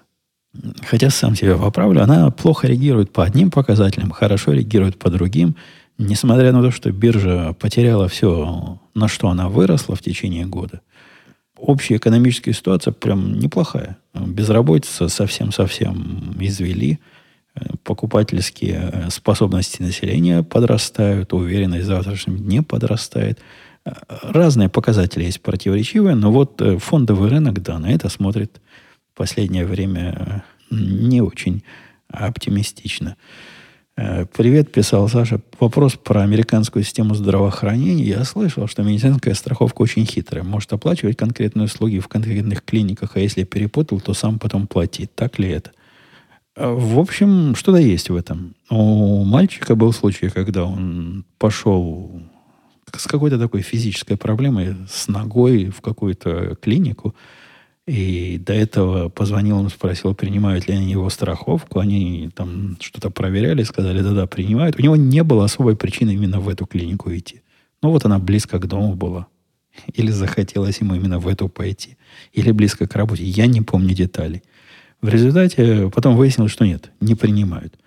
[0.89, 5.55] Хотя сам себя поправлю, она плохо реагирует по одним показателям, хорошо реагирует по другим,
[5.97, 10.79] несмотря на то, что биржа потеряла все, на что она выросла в течение года.
[11.57, 13.97] Общая экономическая ситуация прям неплохая.
[14.13, 16.99] Безработица совсем-совсем извели.
[17.83, 23.39] Покупательские способности населения подрастают, уверенность в завтрашнем дне подрастает–
[24.21, 28.59] Разные показатели есть противоречивые, но вот э, фондовый рынок, да, на это смотрит
[29.13, 31.63] в последнее время э, не очень
[32.09, 33.15] оптимистично.
[33.95, 35.41] Э, Привет, писал Саша.
[35.59, 38.03] Вопрос про американскую систему здравоохранения.
[38.03, 40.43] Я слышал, что медицинская страховка очень хитрая.
[40.43, 45.13] Может оплачивать конкретные услуги в конкретных клиниках, а если перепутал, то сам потом платить.
[45.15, 45.71] Так ли это?
[46.57, 48.55] В общем, что-то есть в этом.
[48.71, 52.19] У мальчика был случай, когда он пошел
[52.95, 57.13] с какой-то такой физической проблемой, с ногой в какую-то клинику.
[57.85, 61.79] И до этого позвонил, он спросил, принимают ли они его страховку.
[61.79, 64.79] Они там что-то проверяли, сказали, да-да, принимают.
[64.79, 67.41] У него не было особой причины именно в эту клинику идти.
[67.83, 69.27] Ну, вот она близко к дому была.
[69.93, 71.97] Или захотелось ему именно в эту пойти.
[72.33, 73.23] Или близко к работе.
[73.23, 74.41] Я не помню деталей.
[75.01, 77.77] В результате потом выяснилось, что нет, не принимают.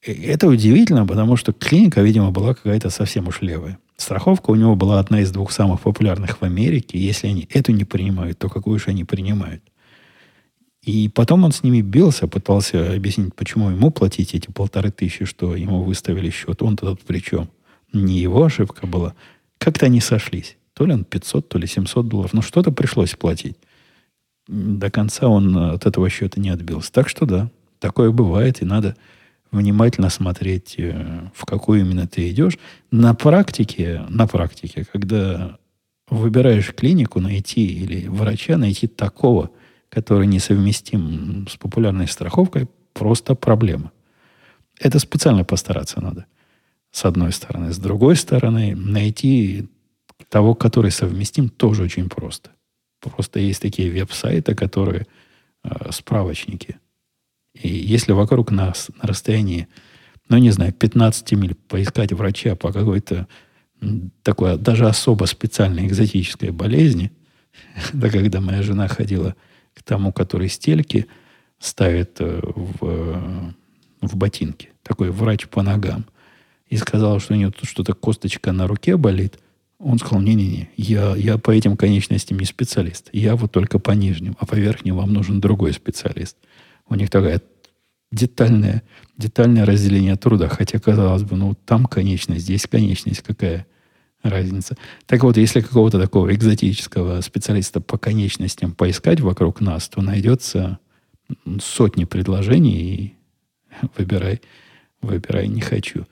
[0.00, 3.78] Это удивительно, потому что клиника, видимо, была какая-то совсем уж левая.
[3.96, 6.98] Страховка у него была одна из двух самых популярных в Америке.
[6.98, 9.62] Если они эту не принимают, то какую же они принимают?
[10.82, 15.54] И потом он с ними бился, пытался объяснить, почему ему платить эти полторы тысячи, что
[15.54, 16.60] ему выставили счет.
[16.62, 17.48] Он-то тут при чем?
[17.92, 19.14] Не его ошибка была.
[19.58, 20.56] Как-то они сошлись.
[20.74, 22.32] То ли он 500, то ли 700 долларов.
[22.32, 23.56] Но что-то пришлось платить.
[24.48, 26.92] До конца он от этого счета не отбился.
[26.92, 28.96] Так что да, такое бывает, и надо
[29.50, 32.58] внимательно смотреть, э, в какую именно ты идешь.
[32.90, 35.58] На практике, на практике, когда
[36.08, 39.50] выбираешь клинику, найти или врача, найти такого,
[39.88, 43.92] который несовместим с популярной страховкой, просто проблема.
[44.80, 46.26] Это специально постараться надо.
[46.90, 47.72] С одной стороны.
[47.72, 49.68] С другой стороны, найти
[50.28, 52.50] того, который совместим, тоже очень просто.
[53.10, 55.06] Просто есть такие веб-сайты, которые
[55.64, 56.76] э, справочники.
[57.54, 59.68] И если вокруг нас на расстоянии,
[60.28, 63.26] ну, не знаю, 15 миль поискать врача по какой-то
[64.22, 67.12] такой даже особо специальной экзотической болезни,
[67.92, 69.34] да когда моя жена ходила
[69.74, 71.06] к тому, который стельки
[71.58, 73.44] ставит э, в,
[74.00, 76.06] в ботинки, такой врач по ногам,
[76.68, 79.38] и сказал, что у него тут что-то косточка на руке болит,
[79.82, 83.10] он сказал, не-не-не, я, я по этим конечностям не специалист.
[83.12, 86.36] Я вот только по нижним, а по верхним вам нужен другой специалист.
[86.88, 87.42] У них такая
[88.12, 88.82] детальное,
[89.16, 90.48] детальное разделение труда.
[90.48, 93.66] Хотя, казалось бы, ну, там конечность, здесь конечность, какая
[94.22, 94.76] разница.
[95.06, 100.78] Так вот, если какого-то такого экзотического специалиста по конечностям поискать вокруг нас, то найдется
[101.60, 103.16] сотни предложений и
[103.96, 104.40] выбирай,
[105.00, 106.06] выбирай не хочу.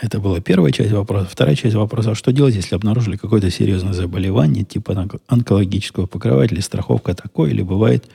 [0.00, 1.28] Это была первая часть вопроса.
[1.30, 7.14] Вторая часть вопроса, а что делать, если обнаружили какое-то серьезное заболевание, типа онкологического покрывателя, страховка
[7.14, 8.08] такой, или бывает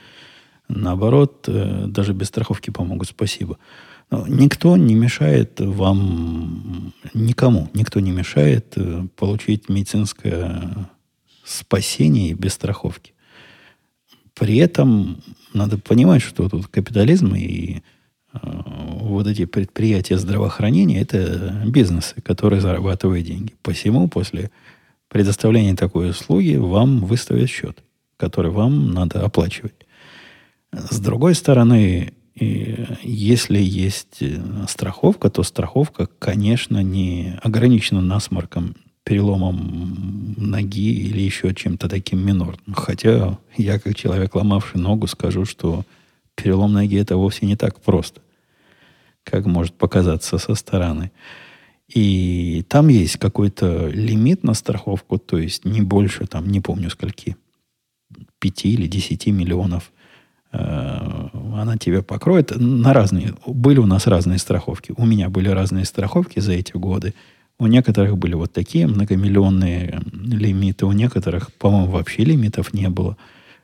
[0.68, 3.58] наоборот, э, даже без страховки помогут, спасибо.
[4.10, 10.88] Но никто не мешает вам, никому, никто не мешает э, получить медицинское
[11.44, 13.12] спасение без страховки.
[14.34, 15.22] При этом
[15.54, 17.82] надо понимать, что тут капитализм и
[18.42, 23.54] вот эти предприятия здравоохранения– это бизнесы, которые зарабатывают деньги.
[23.62, 24.50] Посему после
[25.08, 27.82] предоставления такой услуги вам выставят счет,
[28.16, 29.74] который вам надо оплачивать.
[30.72, 34.22] С другой стороны, если есть
[34.68, 38.74] страховка, то страховка, конечно, не ограничена насморком
[39.04, 42.74] переломом ноги или еще чем-то таким минорным.
[42.74, 45.84] Хотя я, как человек, ломавший ногу, скажу, что
[46.34, 48.20] перелом ноги это вовсе не так просто,
[49.26, 51.10] как может показаться со стороны.
[51.88, 57.36] И там есть какой-то лимит на страховку, то есть не больше, там, не помню скольки,
[58.38, 59.92] 5 или 10 миллионов
[60.52, 63.34] э, она тебя покроет на разные.
[63.46, 64.94] Были у нас разные страховки.
[64.96, 67.14] У меня были разные страховки за эти годы.
[67.58, 73.16] У некоторых были вот такие многомиллионные лимиты, у некоторых, по-моему, вообще лимитов не было.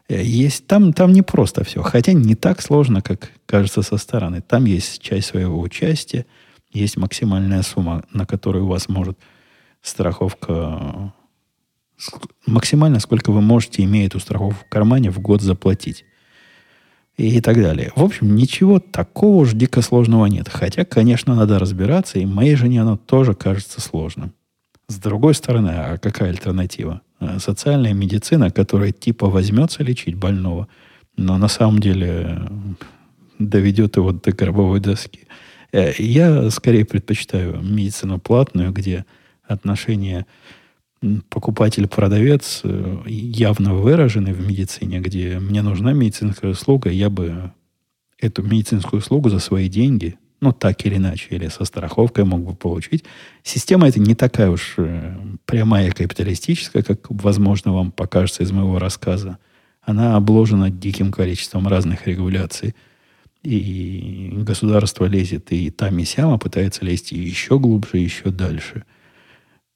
[0.08, 1.82] Э, есть, там, там не просто все.
[1.82, 4.40] Хотя не так сложно, как кажется со стороны.
[4.40, 6.26] Там есть часть своего участия,
[6.72, 9.18] есть максимальная сумма, на которую у вас может
[9.82, 11.12] страховка
[12.46, 16.04] максимально, сколько вы можете, имея эту страховку в кармане, в год заплатить
[17.16, 17.92] и так далее.
[17.94, 20.48] В общем, ничего такого уж дико сложного нет.
[20.48, 24.32] Хотя, конечно, надо разбираться, и моей жене оно тоже кажется сложным.
[24.88, 27.02] С другой стороны, а какая альтернатива?
[27.22, 30.68] Э, социальная медицина, которая типа возьмется лечить больного,
[31.16, 32.48] но на самом деле э,
[33.38, 35.26] доведет его до гробовой доски.
[35.72, 39.04] Э, я скорее предпочитаю медицину платную, где
[39.44, 40.26] отношения
[41.30, 42.62] покупатель-продавец
[43.06, 47.52] явно выражены в медицине, где мне нужна медицинская услуга, я бы
[48.20, 52.54] эту медицинскую услугу за свои деньги, ну, так или иначе, или со страховкой мог бы
[52.54, 53.04] получить.
[53.42, 55.16] Система эта не такая уж э,
[55.46, 59.38] прямая капиталистическая, как, возможно, вам покажется из моего рассказа.
[59.82, 62.74] Она обложена диким количеством разных регуляций.
[63.42, 68.84] И государство лезет и там, и сям, а пытается лезть еще глубже, еще дальше–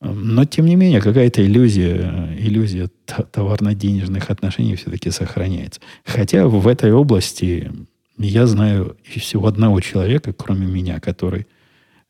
[0.01, 2.91] но, тем не менее, какая-то иллюзия, иллюзия
[3.33, 5.81] товарно-денежных отношений все-таки сохраняется.
[6.05, 7.73] Хотя в этой области
[8.19, 11.47] я знаю всего одного человека, кроме меня, который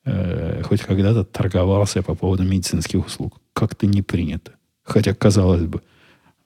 [0.04, 3.40] э, хоть когда-то торговался по поводу медицинских услуг.
[3.52, 4.52] Как-то не принято.
[4.82, 5.82] Хотя, казалось бы,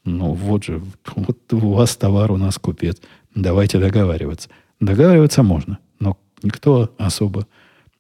[0.05, 0.83] ну вот же,
[1.15, 2.99] вот у вас товар, у нас купец.
[3.35, 4.49] Давайте договариваться.
[4.81, 7.47] Договариваться можно, но никто особо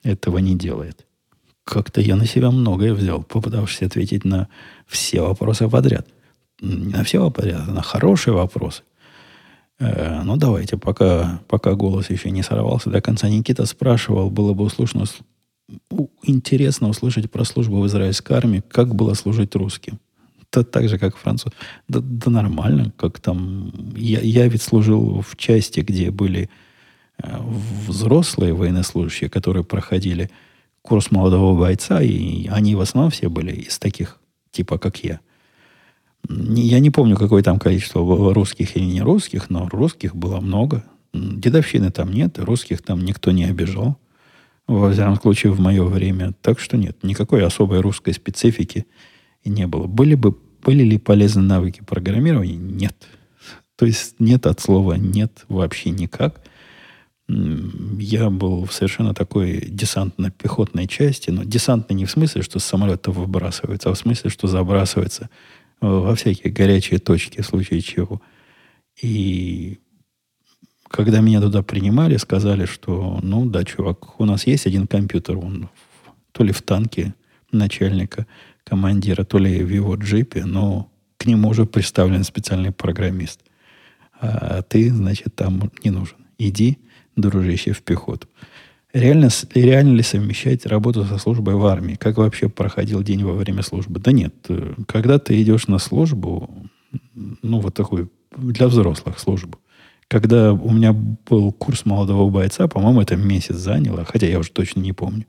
[0.03, 1.07] этого не делает.
[1.65, 4.49] Как-то я на себя многое взял, попытавшись ответить на
[4.87, 6.09] все вопросы подряд.
[6.61, 8.83] Не на все подряд, а на хорошие вопросы.
[9.81, 13.29] Э, ну, давайте, пока, пока голос еще не сорвался до конца.
[13.29, 15.05] Никита спрашивал, было бы услышно,
[16.23, 19.99] интересно услышать про службу в израильской армии, как было служить русским.
[20.53, 21.53] Да так же, как француз.
[21.89, 23.73] Да, да нормально, как там...
[23.97, 26.51] Я, я ведь служил в части, где были
[27.23, 27.39] э,
[27.87, 30.31] взрослые военнослужащие, которые проходили
[30.83, 34.19] курс молодого бойца, и они в основном все были из таких,
[34.51, 35.21] типа как я.
[36.29, 40.85] Я не помню, какое там количество русских или не русских, но русских было много.
[41.13, 43.99] Дедовщины там нет, русских там никто не обижал.
[44.67, 46.33] Во всяком случае, в мое время.
[46.43, 48.87] Так что нет, никакой особой русской специфики
[49.45, 49.87] не было.
[49.87, 52.57] Были бы были ли полезны навыки программирования?
[52.57, 52.95] Нет.
[53.77, 56.43] То есть нет от слова нет вообще никак
[57.99, 63.11] я был в совершенно такой десантно-пехотной части, но десантной не в смысле, что с самолета
[63.11, 65.31] выбрасывается, а в смысле, что забрасывается
[65.81, 68.21] во всякие горячие точки в случае чего.
[69.01, 69.79] И
[70.89, 75.69] когда меня туда принимали, сказали, что, ну да, чувак, у нас есть один компьютер, он
[76.33, 77.15] то ли в танке
[77.53, 78.27] начальника,
[78.65, 83.41] командира, то ли в его джипе, но к нему уже представлен специальный программист.
[84.21, 86.17] А ты, значит, там не нужен.
[86.39, 86.79] Иди,
[87.17, 88.29] дружище, в пехоту.
[88.93, 91.95] Реально, реально ли совмещать работу со службой в армии?
[91.95, 94.01] Как вообще проходил день во время службы?
[94.01, 94.35] Да нет.
[94.89, 96.69] Когда ты идешь на службу,
[97.15, 99.59] ну, вот такую, для взрослых службу,
[100.09, 104.81] когда у меня был курс молодого бойца, по-моему, это месяц заняло, хотя я уже точно
[104.81, 105.25] не помню.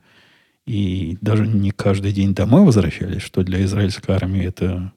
[0.66, 4.92] И даже не каждый день домой возвращались, что для израильской армии это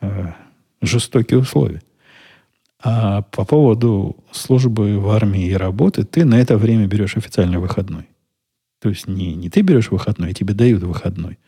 [0.00, 0.32] э,
[0.80, 1.82] жестокие условия.
[2.84, 8.08] А по поводу службы в армии и работы, ты на это время берешь официальный выходной.
[8.80, 11.38] То есть не, не ты берешь выходной, а тебе дают выходной.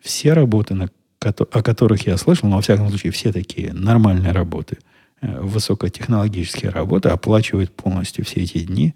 [0.00, 4.78] Все работы, на, о которых я слышал, но во всяком случае все такие нормальные работы,
[5.20, 8.94] э, высокотехнологические работы, оплачивают полностью все эти дни,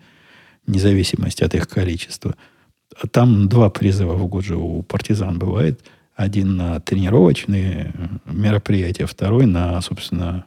[0.66, 2.34] вне зависимости от их количества.
[3.12, 5.84] Там два призыва в год же у партизан бывает.
[6.16, 10.46] Один на тренировочные мероприятия, второй на, собственно,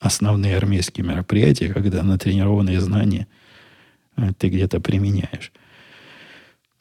[0.00, 3.28] основные армейские мероприятия, когда натренированные знания
[4.16, 5.52] э, ты где-то применяешь.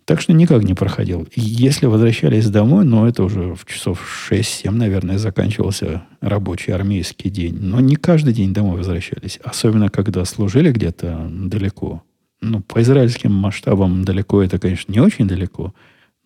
[0.06, 1.28] Так что никак не проходил.
[1.36, 4.02] Если возвращались домой, ну, это уже в часов
[4.32, 7.60] 6-7, наверное, заканчивался рабочий армейский день.
[7.62, 9.40] Но не каждый день домой возвращались.
[9.44, 12.02] Особенно, когда служили где-то далеко.
[12.42, 15.76] Ну, по израильским масштабам далеко это, конечно, не очень далеко.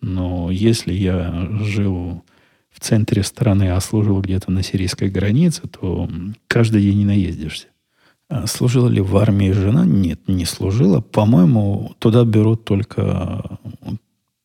[0.00, 2.24] Но если я жил
[2.74, 6.08] в центре страны, а служил где-то на сирийской границе, то
[6.48, 7.68] каждый день не наездишься.
[8.28, 9.86] А служила ли в армии жена?
[9.86, 11.00] Нет, не служила.
[11.00, 13.58] По-моему, туда берут только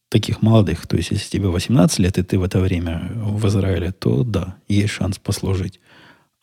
[0.09, 0.85] таких молодых.
[0.85, 4.57] То есть, если тебе 18 лет, и ты в это время в Израиле, то да,
[4.67, 5.79] есть шанс послужить.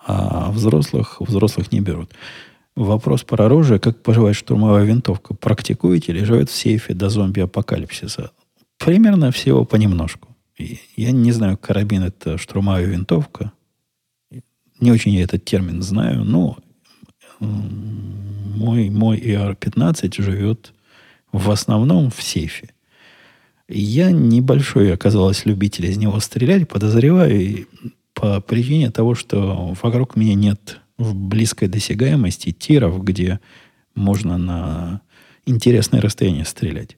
[0.04, 2.12] А взрослых, взрослых не берут.
[2.74, 3.78] Вопрос про оружие.
[3.78, 5.34] Как поживает штурмовая винтовка?
[5.34, 8.32] Практикуете или живет в сейфе до зомби-апокалипсиса?
[8.78, 10.35] Примерно всего понемножку.
[10.58, 13.52] Я не знаю, карабин это штурмовая винтовка.
[14.80, 16.58] Не очень я этот термин знаю, но
[17.40, 20.72] мой, мой ER-15 живет
[21.32, 22.70] в основном в сейфе.
[23.68, 27.66] Я небольшой оказалось любитель из него стрелять, подозреваю,
[28.14, 33.40] по причине того, что вокруг меня нет в близкой досягаемости тиров, где
[33.94, 35.02] можно на
[35.44, 36.96] интересное расстояние стрелять.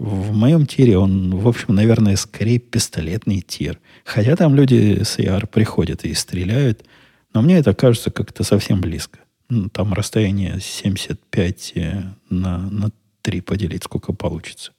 [0.00, 3.78] В моем тире он, в общем, наверное, скорее пистолетный тир.
[4.06, 6.86] Хотя там люди с AR приходят и стреляют,
[7.34, 9.18] но мне это кажется как-то совсем близко.
[9.50, 12.90] Ну, там расстояние 75 э, на, на
[13.20, 14.72] 3 поделить, сколько получится.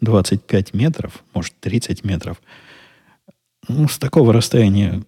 [0.00, 2.40] 25 метров, может, 30 метров.
[3.66, 5.02] Ну, с такого расстояния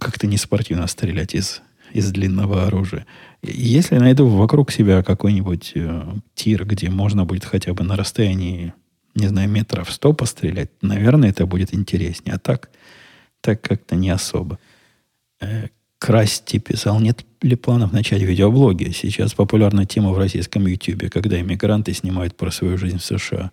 [0.00, 3.06] как-то не спортивно стрелять из, из длинного оружия.
[3.42, 6.02] Если найду вокруг себя какой-нибудь э,
[6.34, 8.74] тир, где можно будет хотя бы на расстоянии,
[9.18, 12.36] не знаю, метров 100 пострелять, наверное, это будет интереснее.
[12.36, 12.70] А так,
[13.40, 14.58] так как-то не особо.
[15.40, 18.92] Э, Красти писал, нет ли планов начать видеоблоги?
[18.92, 23.50] Сейчас популярна тема в российском YouTube, когда иммигранты снимают про свою жизнь в США.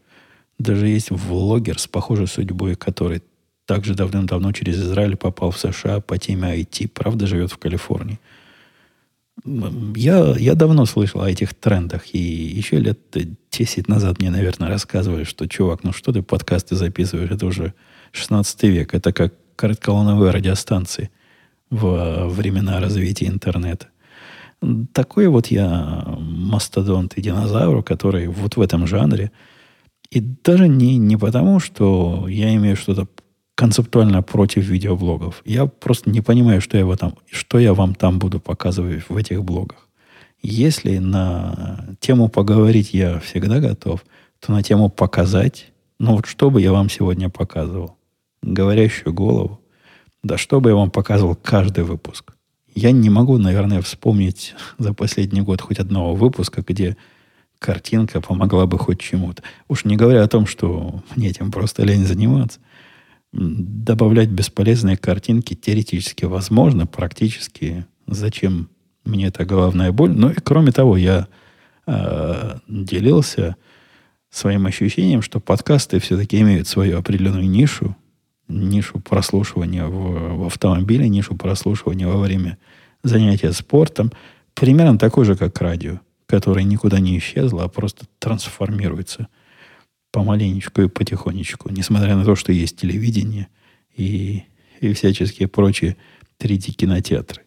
[0.59, 3.23] Даже есть влогер с похожей судьбой, который
[3.65, 8.19] также давным-давно через Израиль попал в США по теме IT, правда, живет в Калифорнии.
[9.43, 12.99] Я, я давно слышал о этих трендах, и еще лет
[13.51, 17.73] 10 назад мне, наверное, рассказывали, что, чувак, ну что ты подкасты записываешь, это уже
[18.11, 21.09] 16 век, это как коротколоновые радиостанции–
[21.69, 23.87] в времена развития интернета.
[24.93, 29.31] Такой вот я мастодонт и динозавр, который вот в этом жанре.
[30.09, 33.07] И даже не, не потому, что я имею что-то
[33.55, 35.41] концептуально против видеоблогов.
[35.45, 39.15] Я просто не понимаю, что я, в этом, что я вам там буду показывать в
[39.15, 39.87] этих блогах.
[40.41, 44.05] Если на тему поговорить я всегда готов,
[44.39, 47.97] то на тему показать, ну вот что бы я вам сегодня показывал?
[48.41, 49.61] Говорящую голову,
[50.21, 52.33] да что бы я вам показывал каждый выпуск.
[52.75, 56.97] Я не могу, наверное, вспомнить за последний год хоть одного выпуска, где
[57.57, 59.41] картинка помогла бы хоть чему-то.
[59.69, 62.59] Уж не говоря о том, что мне этим просто лень заниматься.
[63.37, 67.85] Добавлять бесполезные картинки теоретически возможно, практически.
[68.07, 68.69] Зачем
[69.03, 70.11] мне это головная боль.
[70.11, 71.27] Ну и кроме того, я
[71.85, 73.57] э, делился
[74.29, 77.95] своим ощущением, что подкасты все-таки имеют свою определенную нишу,
[78.47, 82.57] нишу прослушивания в, в автомобиле, нишу прослушивания во время
[83.03, 84.13] занятия спортом,
[84.53, 89.27] примерно такой же, как радио, которое никуда не исчезло, а просто трансформируется
[90.15, 93.49] помаленечку и потихонечку, несмотря на то, что есть телевидение
[93.97, 94.43] и,
[94.79, 95.97] и всяческие прочие
[96.39, 97.41] 3D-кинотеатры.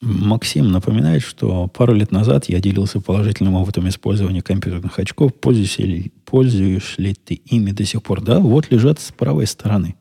[0.00, 5.32] Максим напоминает, что пару лет назад я делился положительным опытом использования компьютерных очков.
[5.34, 8.20] Пользуешься ли, пользуешь ли ты ими до сих пор?
[8.22, 9.94] Да, вот лежат с правой стороны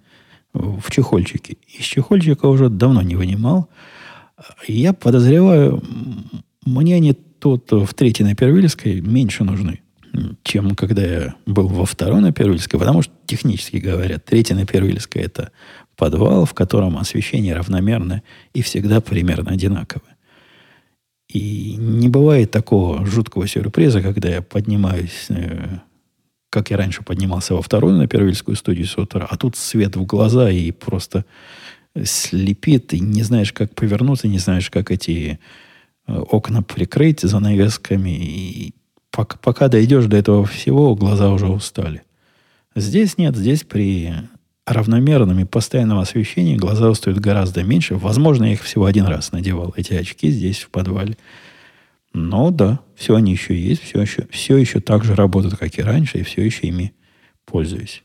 [0.54, 1.58] в чехольчике.
[1.68, 3.70] Из чехольчика уже давно не вынимал.
[4.68, 5.84] Я подозреваю,
[6.66, 9.82] мне они тут в третьей на Первильской меньше нужны,
[10.44, 15.22] чем когда я был во второй на Первильской, потому что технически говоря, третья на Первильской
[15.22, 15.52] это
[15.96, 20.18] подвал, в котором освещение равномерно и всегда примерно одинаковое.
[21.30, 25.80] И не бывает такого жуткого сюрприза, когда я поднимаюсь, э,
[26.50, 30.06] как я раньше поднимался во вторую на Первильскую студию с утра, а тут свет в
[30.06, 31.24] глаза и просто
[32.04, 35.40] слепит, и не знаешь, как повернуться, не знаешь, как эти
[36.08, 38.10] э, окна прикрыть занавесками.
[38.10, 38.74] И
[39.12, 42.04] пока, пока дойдешь до этого всего, глаза уже устали.
[42.76, 44.14] Здесь нет, здесь при
[44.66, 47.96] равномерном и постоянном освещении глаза устают гораздо меньше.
[47.96, 51.18] Возможно, я их всего один раз надевал, эти очки здесь, в подвале.
[52.14, 55.82] Но да, все они еще есть, все еще, все еще так же работают, как и
[55.82, 56.94] раньше, и все еще ими
[57.46, 58.04] пользуюсь.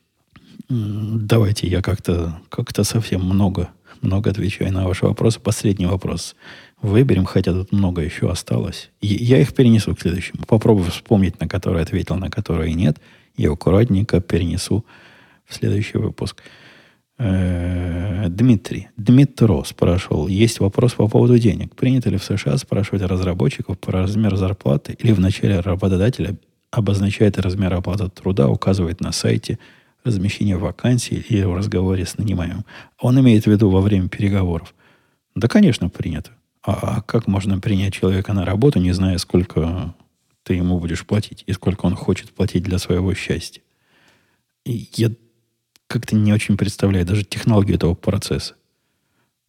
[0.68, 5.38] Давайте я как-то как совсем много, много отвечаю на ваши вопросы.
[5.40, 6.34] Последний вопрос
[6.82, 8.90] выберем, хотя тут много еще осталось.
[9.00, 10.44] Я их перенесу к следующему.
[10.46, 12.98] Попробую вспомнить, на который ответил, на который нет.
[13.36, 14.84] И аккуратненько перенесу
[15.44, 16.42] в следующий выпуск.
[17.18, 18.88] Дмитрий.
[18.96, 20.28] Дмитро спрашивал.
[20.28, 21.74] Есть вопрос по поводу денег.
[21.74, 26.36] Принято ли в США спрашивать разработчиков про размер зарплаты или вначале работодателя
[26.70, 29.58] обозначает размер оплаты труда, указывает на сайте
[30.04, 32.64] размещение вакансий или в разговоре с нанимаемым.
[33.00, 34.74] Он имеет в виду во время переговоров.
[35.34, 36.32] Да, конечно, принято.
[36.66, 39.94] А, как можно принять человека на работу, не зная, сколько
[40.42, 43.62] ты ему будешь платить и сколько он хочет платить для своего счастья?
[44.64, 45.12] И я
[45.86, 48.54] как-то не очень представляю даже технологию этого процесса.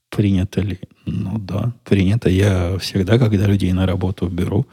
[0.09, 0.79] Принято ли?
[1.07, 2.29] Ну да, принято.
[2.29, 4.67] Я всегда, когда людей на работу беру,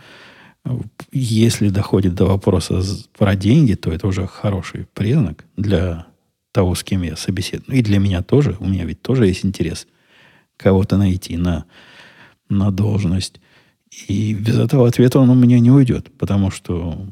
[1.13, 2.83] если доходит до вопроса
[3.17, 6.07] про деньги, то это уже хороший признак для
[6.53, 7.79] того, с кем я собеседую.
[7.79, 8.57] И для меня тоже.
[8.61, 9.87] У меня ведь тоже есть интерес
[10.59, 11.65] кого-то найти на
[12.49, 13.41] на должность.
[14.09, 17.07] И без этого ответа он у меня не уйдет, потому что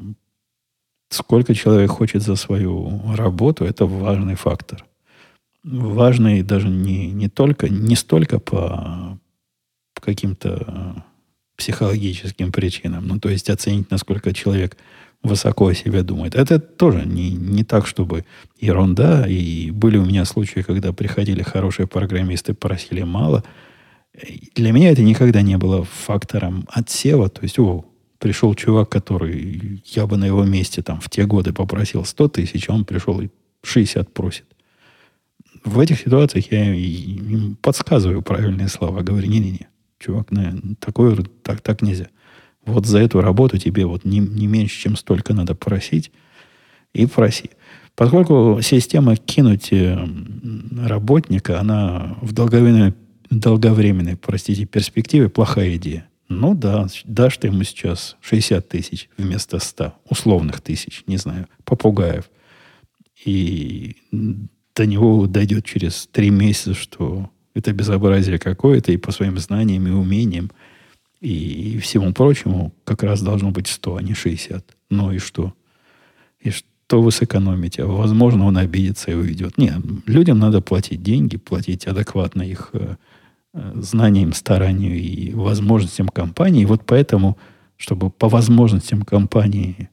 [1.09, 4.85] сколько человек хочет за свою работу, это важный фактор.
[5.63, 9.17] Важный даже не, не, только, не столько по
[9.93, 11.05] каким-то
[11.55, 14.75] психологическим причинам, ну, то есть оценить, насколько человек
[15.21, 16.35] высоко о себе думает.
[16.35, 18.25] Это тоже не, не так, чтобы
[18.59, 19.25] ерунда.
[19.25, 23.43] И были у меня случаи, когда приходили хорошие программисты, просили мало–
[24.55, 27.29] для меня это никогда не было фактором отсева.
[27.29, 27.85] То есть, о,
[28.19, 32.69] пришел чувак, который я бы на его месте там в те годы попросил 100 тысяч,
[32.69, 33.29] а он пришел и
[33.63, 34.45] 60 просит.
[35.63, 39.01] В этих ситуациях я им подсказываю правильные слова.
[39.01, 42.09] Говорю, не-не-не, чувак, на, такое, так, так нельзя.
[42.65, 46.11] Вот за эту работу тебе вот не, не меньше, чем столько надо просить,
[46.93, 47.49] и проси.
[47.95, 49.97] Поскольку система кинуть э,
[50.77, 52.93] работника, она в долговременной
[53.39, 56.07] долговременной, простите, перспективе плохая идея.
[56.29, 62.29] Ну да, дашь ты ему сейчас 60 тысяч вместо 100 условных тысяч, не знаю, попугаев.
[63.25, 69.87] И до него дойдет через три месяца, что это безобразие какое-то, и по своим знаниям
[69.87, 70.51] и умениям,
[71.21, 74.75] и всему прочему, как раз должно быть 100, а не 60.
[74.89, 75.53] Ну и что?
[76.39, 77.85] И что вы сэкономите?
[77.85, 79.57] Возможно, он обидится и уйдет.
[79.57, 82.95] Нет, людям надо платить деньги, платить адекватно их э,
[83.53, 86.63] знаниям, старанию и возможностям компании.
[86.63, 87.37] И вот поэтому,
[87.77, 89.89] чтобы по возможностям компании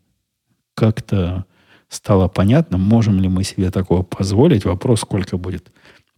[0.74, 1.44] как-то
[1.88, 5.70] стало понятно, можем ли мы себе такого позволить, вопрос, сколько будет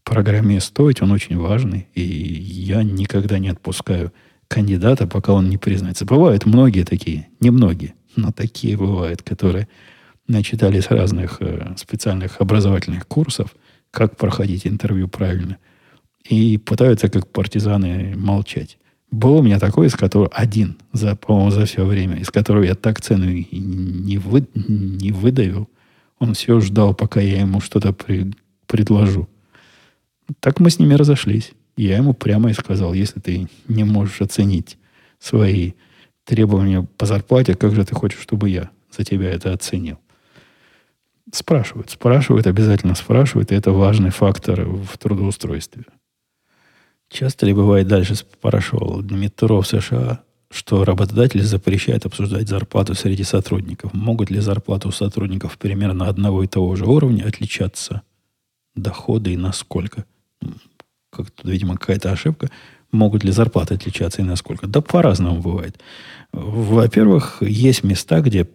[0.05, 1.89] программе стоить, он очень важный.
[1.95, 4.13] И я никогда не отпускаю
[4.49, 6.05] кандидата, пока он не признается.
[6.05, 9.69] Бывают многие такие, не многие, но такие бывают, которые
[10.29, 13.55] начитались разных э, специальных образовательных курсов,
[13.91, 15.59] как проходить интервью правильно–
[16.25, 18.79] и пытаются, как партизаны, молчать.
[19.11, 22.75] Был у меня такой, из которого один, за, по-моему, за все время, из которого я
[22.75, 25.69] так цену не, вы, не выдавил.
[26.19, 28.33] Он все ждал, пока я ему что-то при,
[28.67, 29.29] предложу.
[30.41, 31.53] Так мы с ними разошлись.
[31.77, 34.79] Я ему прямо и сказал, если ты не можешь оценить
[35.19, 35.73] свои
[36.25, 39.99] требования по зарплате, как же ты хочешь, чтобы я за тебя это оценил?
[41.33, 45.85] Спрашивают, спрашивают, обязательно спрашивают, и это важный фактор в трудоустройстве.
[47.13, 53.93] Часто ли бывает, дальше спрашивал Дмитро в США, что работодатель запрещает обсуждать зарплату среди сотрудников.
[53.93, 58.01] Могут ли зарплаты у сотрудников примерно одного и того же уровня отличаться?
[58.75, 60.07] Доходы и насколько?
[61.11, 62.51] Как тут, видимо, какая-то ошибка.
[62.93, 64.67] Могут ли зарплаты отличаться и насколько?
[64.67, 65.79] Да по-разному бывает.
[66.33, 68.49] Во-первых, есть места, где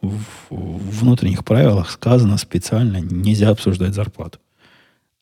[0.00, 0.20] в
[0.50, 4.40] внутренних правилах сказано специально нельзя обсуждать зарплату.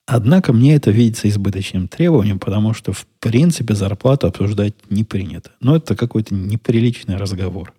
[0.07, 5.51] Однако мне это видится избыточным требованием, потому что, в принципе, зарплату обсуждать не принято.
[5.61, 7.73] Но это какой-то неприличный разговор.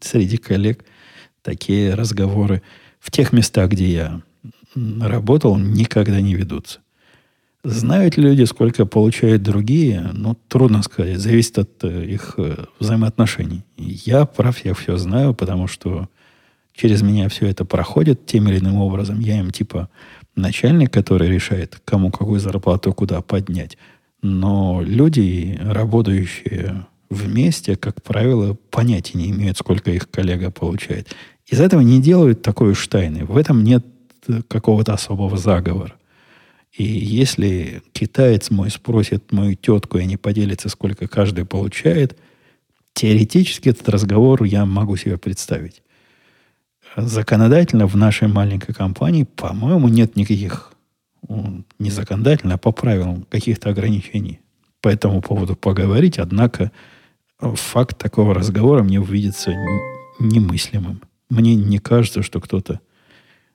[0.00, 0.84] Среди коллег
[1.42, 2.62] такие разговоры
[3.00, 4.22] в тех местах, где я
[4.74, 6.80] работал, никогда не ведутся.
[7.64, 10.10] Знают ли люди, сколько получают другие?
[10.12, 11.18] Ну, трудно сказать.
[11.18, 13.64] Зависит от э, их э, взаимоотношений.
[13.76, 16.08] Я прав, я все знаю, потому что
[16.72, 19.18] через меня все это проходит тем или иным образом.
[19.18, 19.88] Я им типа
[20.38, 23.76] начальник, который решает, кому какую зарплату куда поднять.
[24.22, 31.14] Но люди, работающие вместе, как правило, понятия не имеют, сколько их коллега получает.
[31.46, 33.24] Из этого не делают такой уж тайны.
[33.24, 33.84] В этом нет
[34.48, 35.94] какого-то особого заговора.
[36.72, 42.18] И если китаец мой спросит мою тетку, и они поделятся, сколько каждый получает,
[42.92, 45.82] теоретически этот разговор я могу себе представить.
[47.00, 50.72] Законодательно в нашей маленькой компании, по-моему, нет никаких,
[51.78, 54.40] не законодательно, а по правилам каких-то ограничений
[54.80, 56.72] по этому поводу поговорить, однако
[57.38, 59.52] факт такого разговора мне увидится
[60.18, 61.02] немыслимым.
[61.30, 62.80] Мне не кажется, что кто-то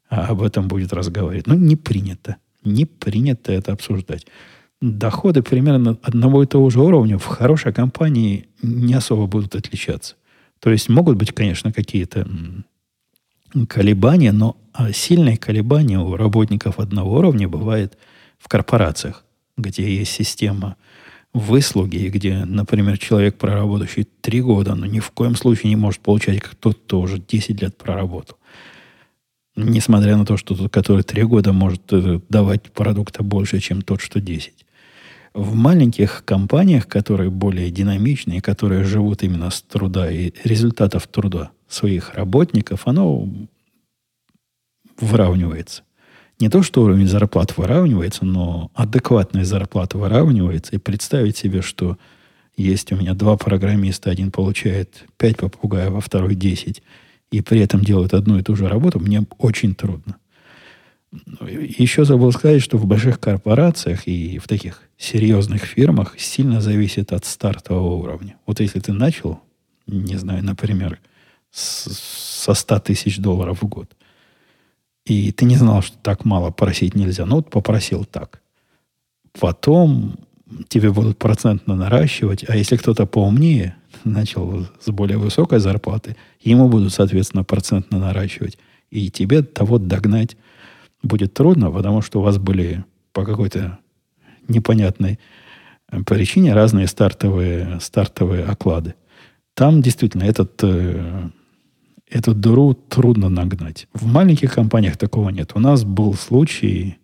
[0.07, 1.47] об этом будет разговаривать.
[1.47, 2.37] Ну, не принято.
[2.63, 4.25] Не принято это обсуждать.
[4.81, 10.15] Доходы примерно одного и того же уровня в хорошей компании не особо будут отличаться.
[10.59, 12.25] То есть могут быть, конечно, какие-то
[13.67, 17.97] колебания, но а, сильные колебания у работников одного уровня бывает
[18.39, 19.23] в корпорациях,
[19.57, 20.75] где есть система
[21.33, 26.41] выслуги, где, например, человек, проработающий три года, но ни в коем случае не может получать,
[26.41, 28.37] как тот, кто уже 10 лет проработал.
[29.55, 34.01] Несмотря на то, что тот, который три года, может э, давать продукта больше, чем тот,
[34.01, 34.65] что 10.
[35.35, 42.13] В маленьких компаниях, которые более динамичные, которые живут именно с труда и результатов труда своих
[42.13, 43.27] работников, оно
[44.99, 45.83] выравнивается
[46.39, 50.75] не то, что уровень зарплат выравнивается, но адекватная зарплата выравнивается.
[50.75, 51.97] И представить себе, что
[52.57, 56.83] есть у меня два программиста, один получает 5 попугаев, а второй 10,
[57.31, 60.17] и при этом делают одну и ту же работу, мне очень трудно.
[61.41, 67.23] Еще забыл сказать, что в больших корпорациях и в таких серьезных фирмах сильно зависит от
[67.23, 68.35] стартового уровня.
[68.45, 69.39] Вот если ты начал,
[69.87, 70.99] не знаю, например,
[71.53, 73.89] со 100 тысяч долларов в год–
[75.05, 77.25] и ты не знал, что так мало просить нельзя.
[77.25, 78.41] Ну, вот попросил так.
[79.37, 80.15] Потом
[80.69, 86.93] тебе будут процентно наращивать, а если кто-то поумнее, начал с более высокой зарплаты, ему будут,
[86.93, 88.57] соответственно, процентно наращивать.
[88.91, 90.37] И тебе того догнать
[91.01, 93.79] будет трудно, потому что у вас были по какой-то
[94.47, 95.19] непонятной
[96.05, 98.95] причине разные стартовые, стартовые оклады.
[99.53, 101.29] Там действительно этот э,
[102.13, 103.87] эту дыру трудно нагнать.
[103.93, 105.51] В маленьких компаниях такого нет.
[105.55, 106.97] У нас был случай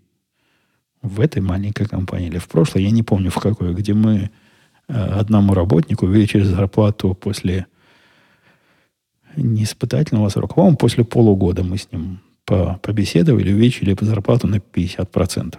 [1.01, 4.29] в этой маленькой компании или в прошлой, я не помню в какой, где мы
[4.87, 7.65] э, одному работнику увеличили зарплату после
[9.35, 15.57] не испытательного срока, по-моему, после полугода мы с ним по, побеседовали, увеличили зарплату на 50%.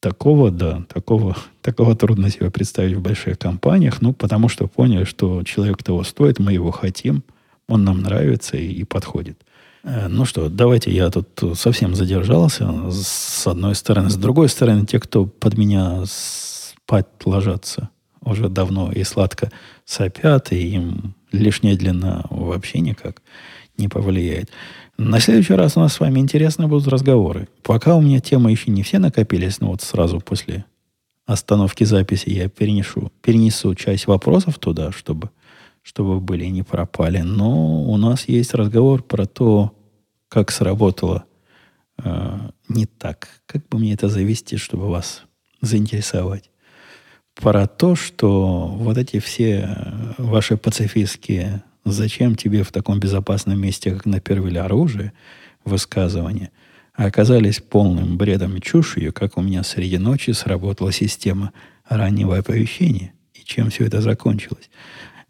[0.00, 5.42] Такого, да, такого, такого трудно себе представить в больших компаниях, ну, потому что поняли, что
[5.44, 7.24] человек того стоит, мы его хотим–
[7.68, 9.38] он нам нравится и, и подходит.
[9.84, 14.10] Э, ну что, давайте я тут совсем задержался, с одной стороны.
[14.10, 17.90] С другой стороны, те, кто под меня спать ложатся
[18.20, 19.50] уже давно и сладко
[19.84, 23.22] сопят, и им лишняя длина вообще никак
[23.78, 24.50] не повлияет.
[24.98, 27.48] На следующий раз у нас с вами интересные будут разговоры.
[27.62, 30.64] Пока у меня темы еще не все накопились, но вот сразу после
[31.26, 35.30] остановки записи я перенесу, перенесу часть вопросов туда, чтобы
[35.86, 37.18] чтобы были и не пропали.
[37.18, 39.72] Но у нас есть разговор про то,
[40.28, 41.26] как сработало
[42.02, 43.28] э, не так.
[43.46, 45.22] Как бы мне это завести, чтобы вас
[45.60, 46.50] заинтересовать?
[47.36, 54.06] Про то, что вот эти все ваши пацифистские «зачем тебе в таком безопасном месте, как
[54.06, 55.12] на первиле оружие»
[55.64, 56.50] высказывания
[56.94, 61.52] оказались полным бредом и чушью, как у меня среди ночи сработала система
[61.88, 64.68] раннего оповещения, и чем все это закончилось.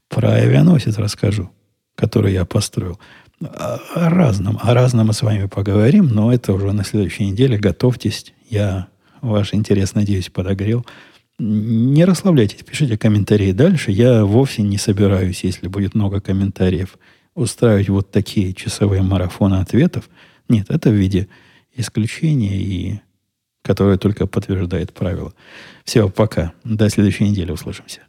[0.09, 1.51] Про авианосец расскажу,
[1.95, 2.99] который я построил.
[3.41, 4.59] О, разном.
[4.63, 7.59] О разном мы с вами поговорим, но это уже на следующей неделе.
[7.59, 8.33] Готовьтесь.
[8.49, 8.89] Я
[9.21, 10.87] ваш интерес, надеюсь, подогрел.
[11.39, 13.91] Не расслабляйтесь, пишите комментарии дальше.
[13.91, 16.97] Я вовсе не собираюсь, если будет много комментариев,
[17.35, 20.09] устраивать вот такие часовые марафоны ответов.
[20.49, 21.29] Нет, это в виде
[21.75, 23.01] исключения, и
[23.63, 25.35] которое только подтверждает правила.
[25.85, 26.53] Все, пока.
[26.65, 28.01] До следующей недели услышимся.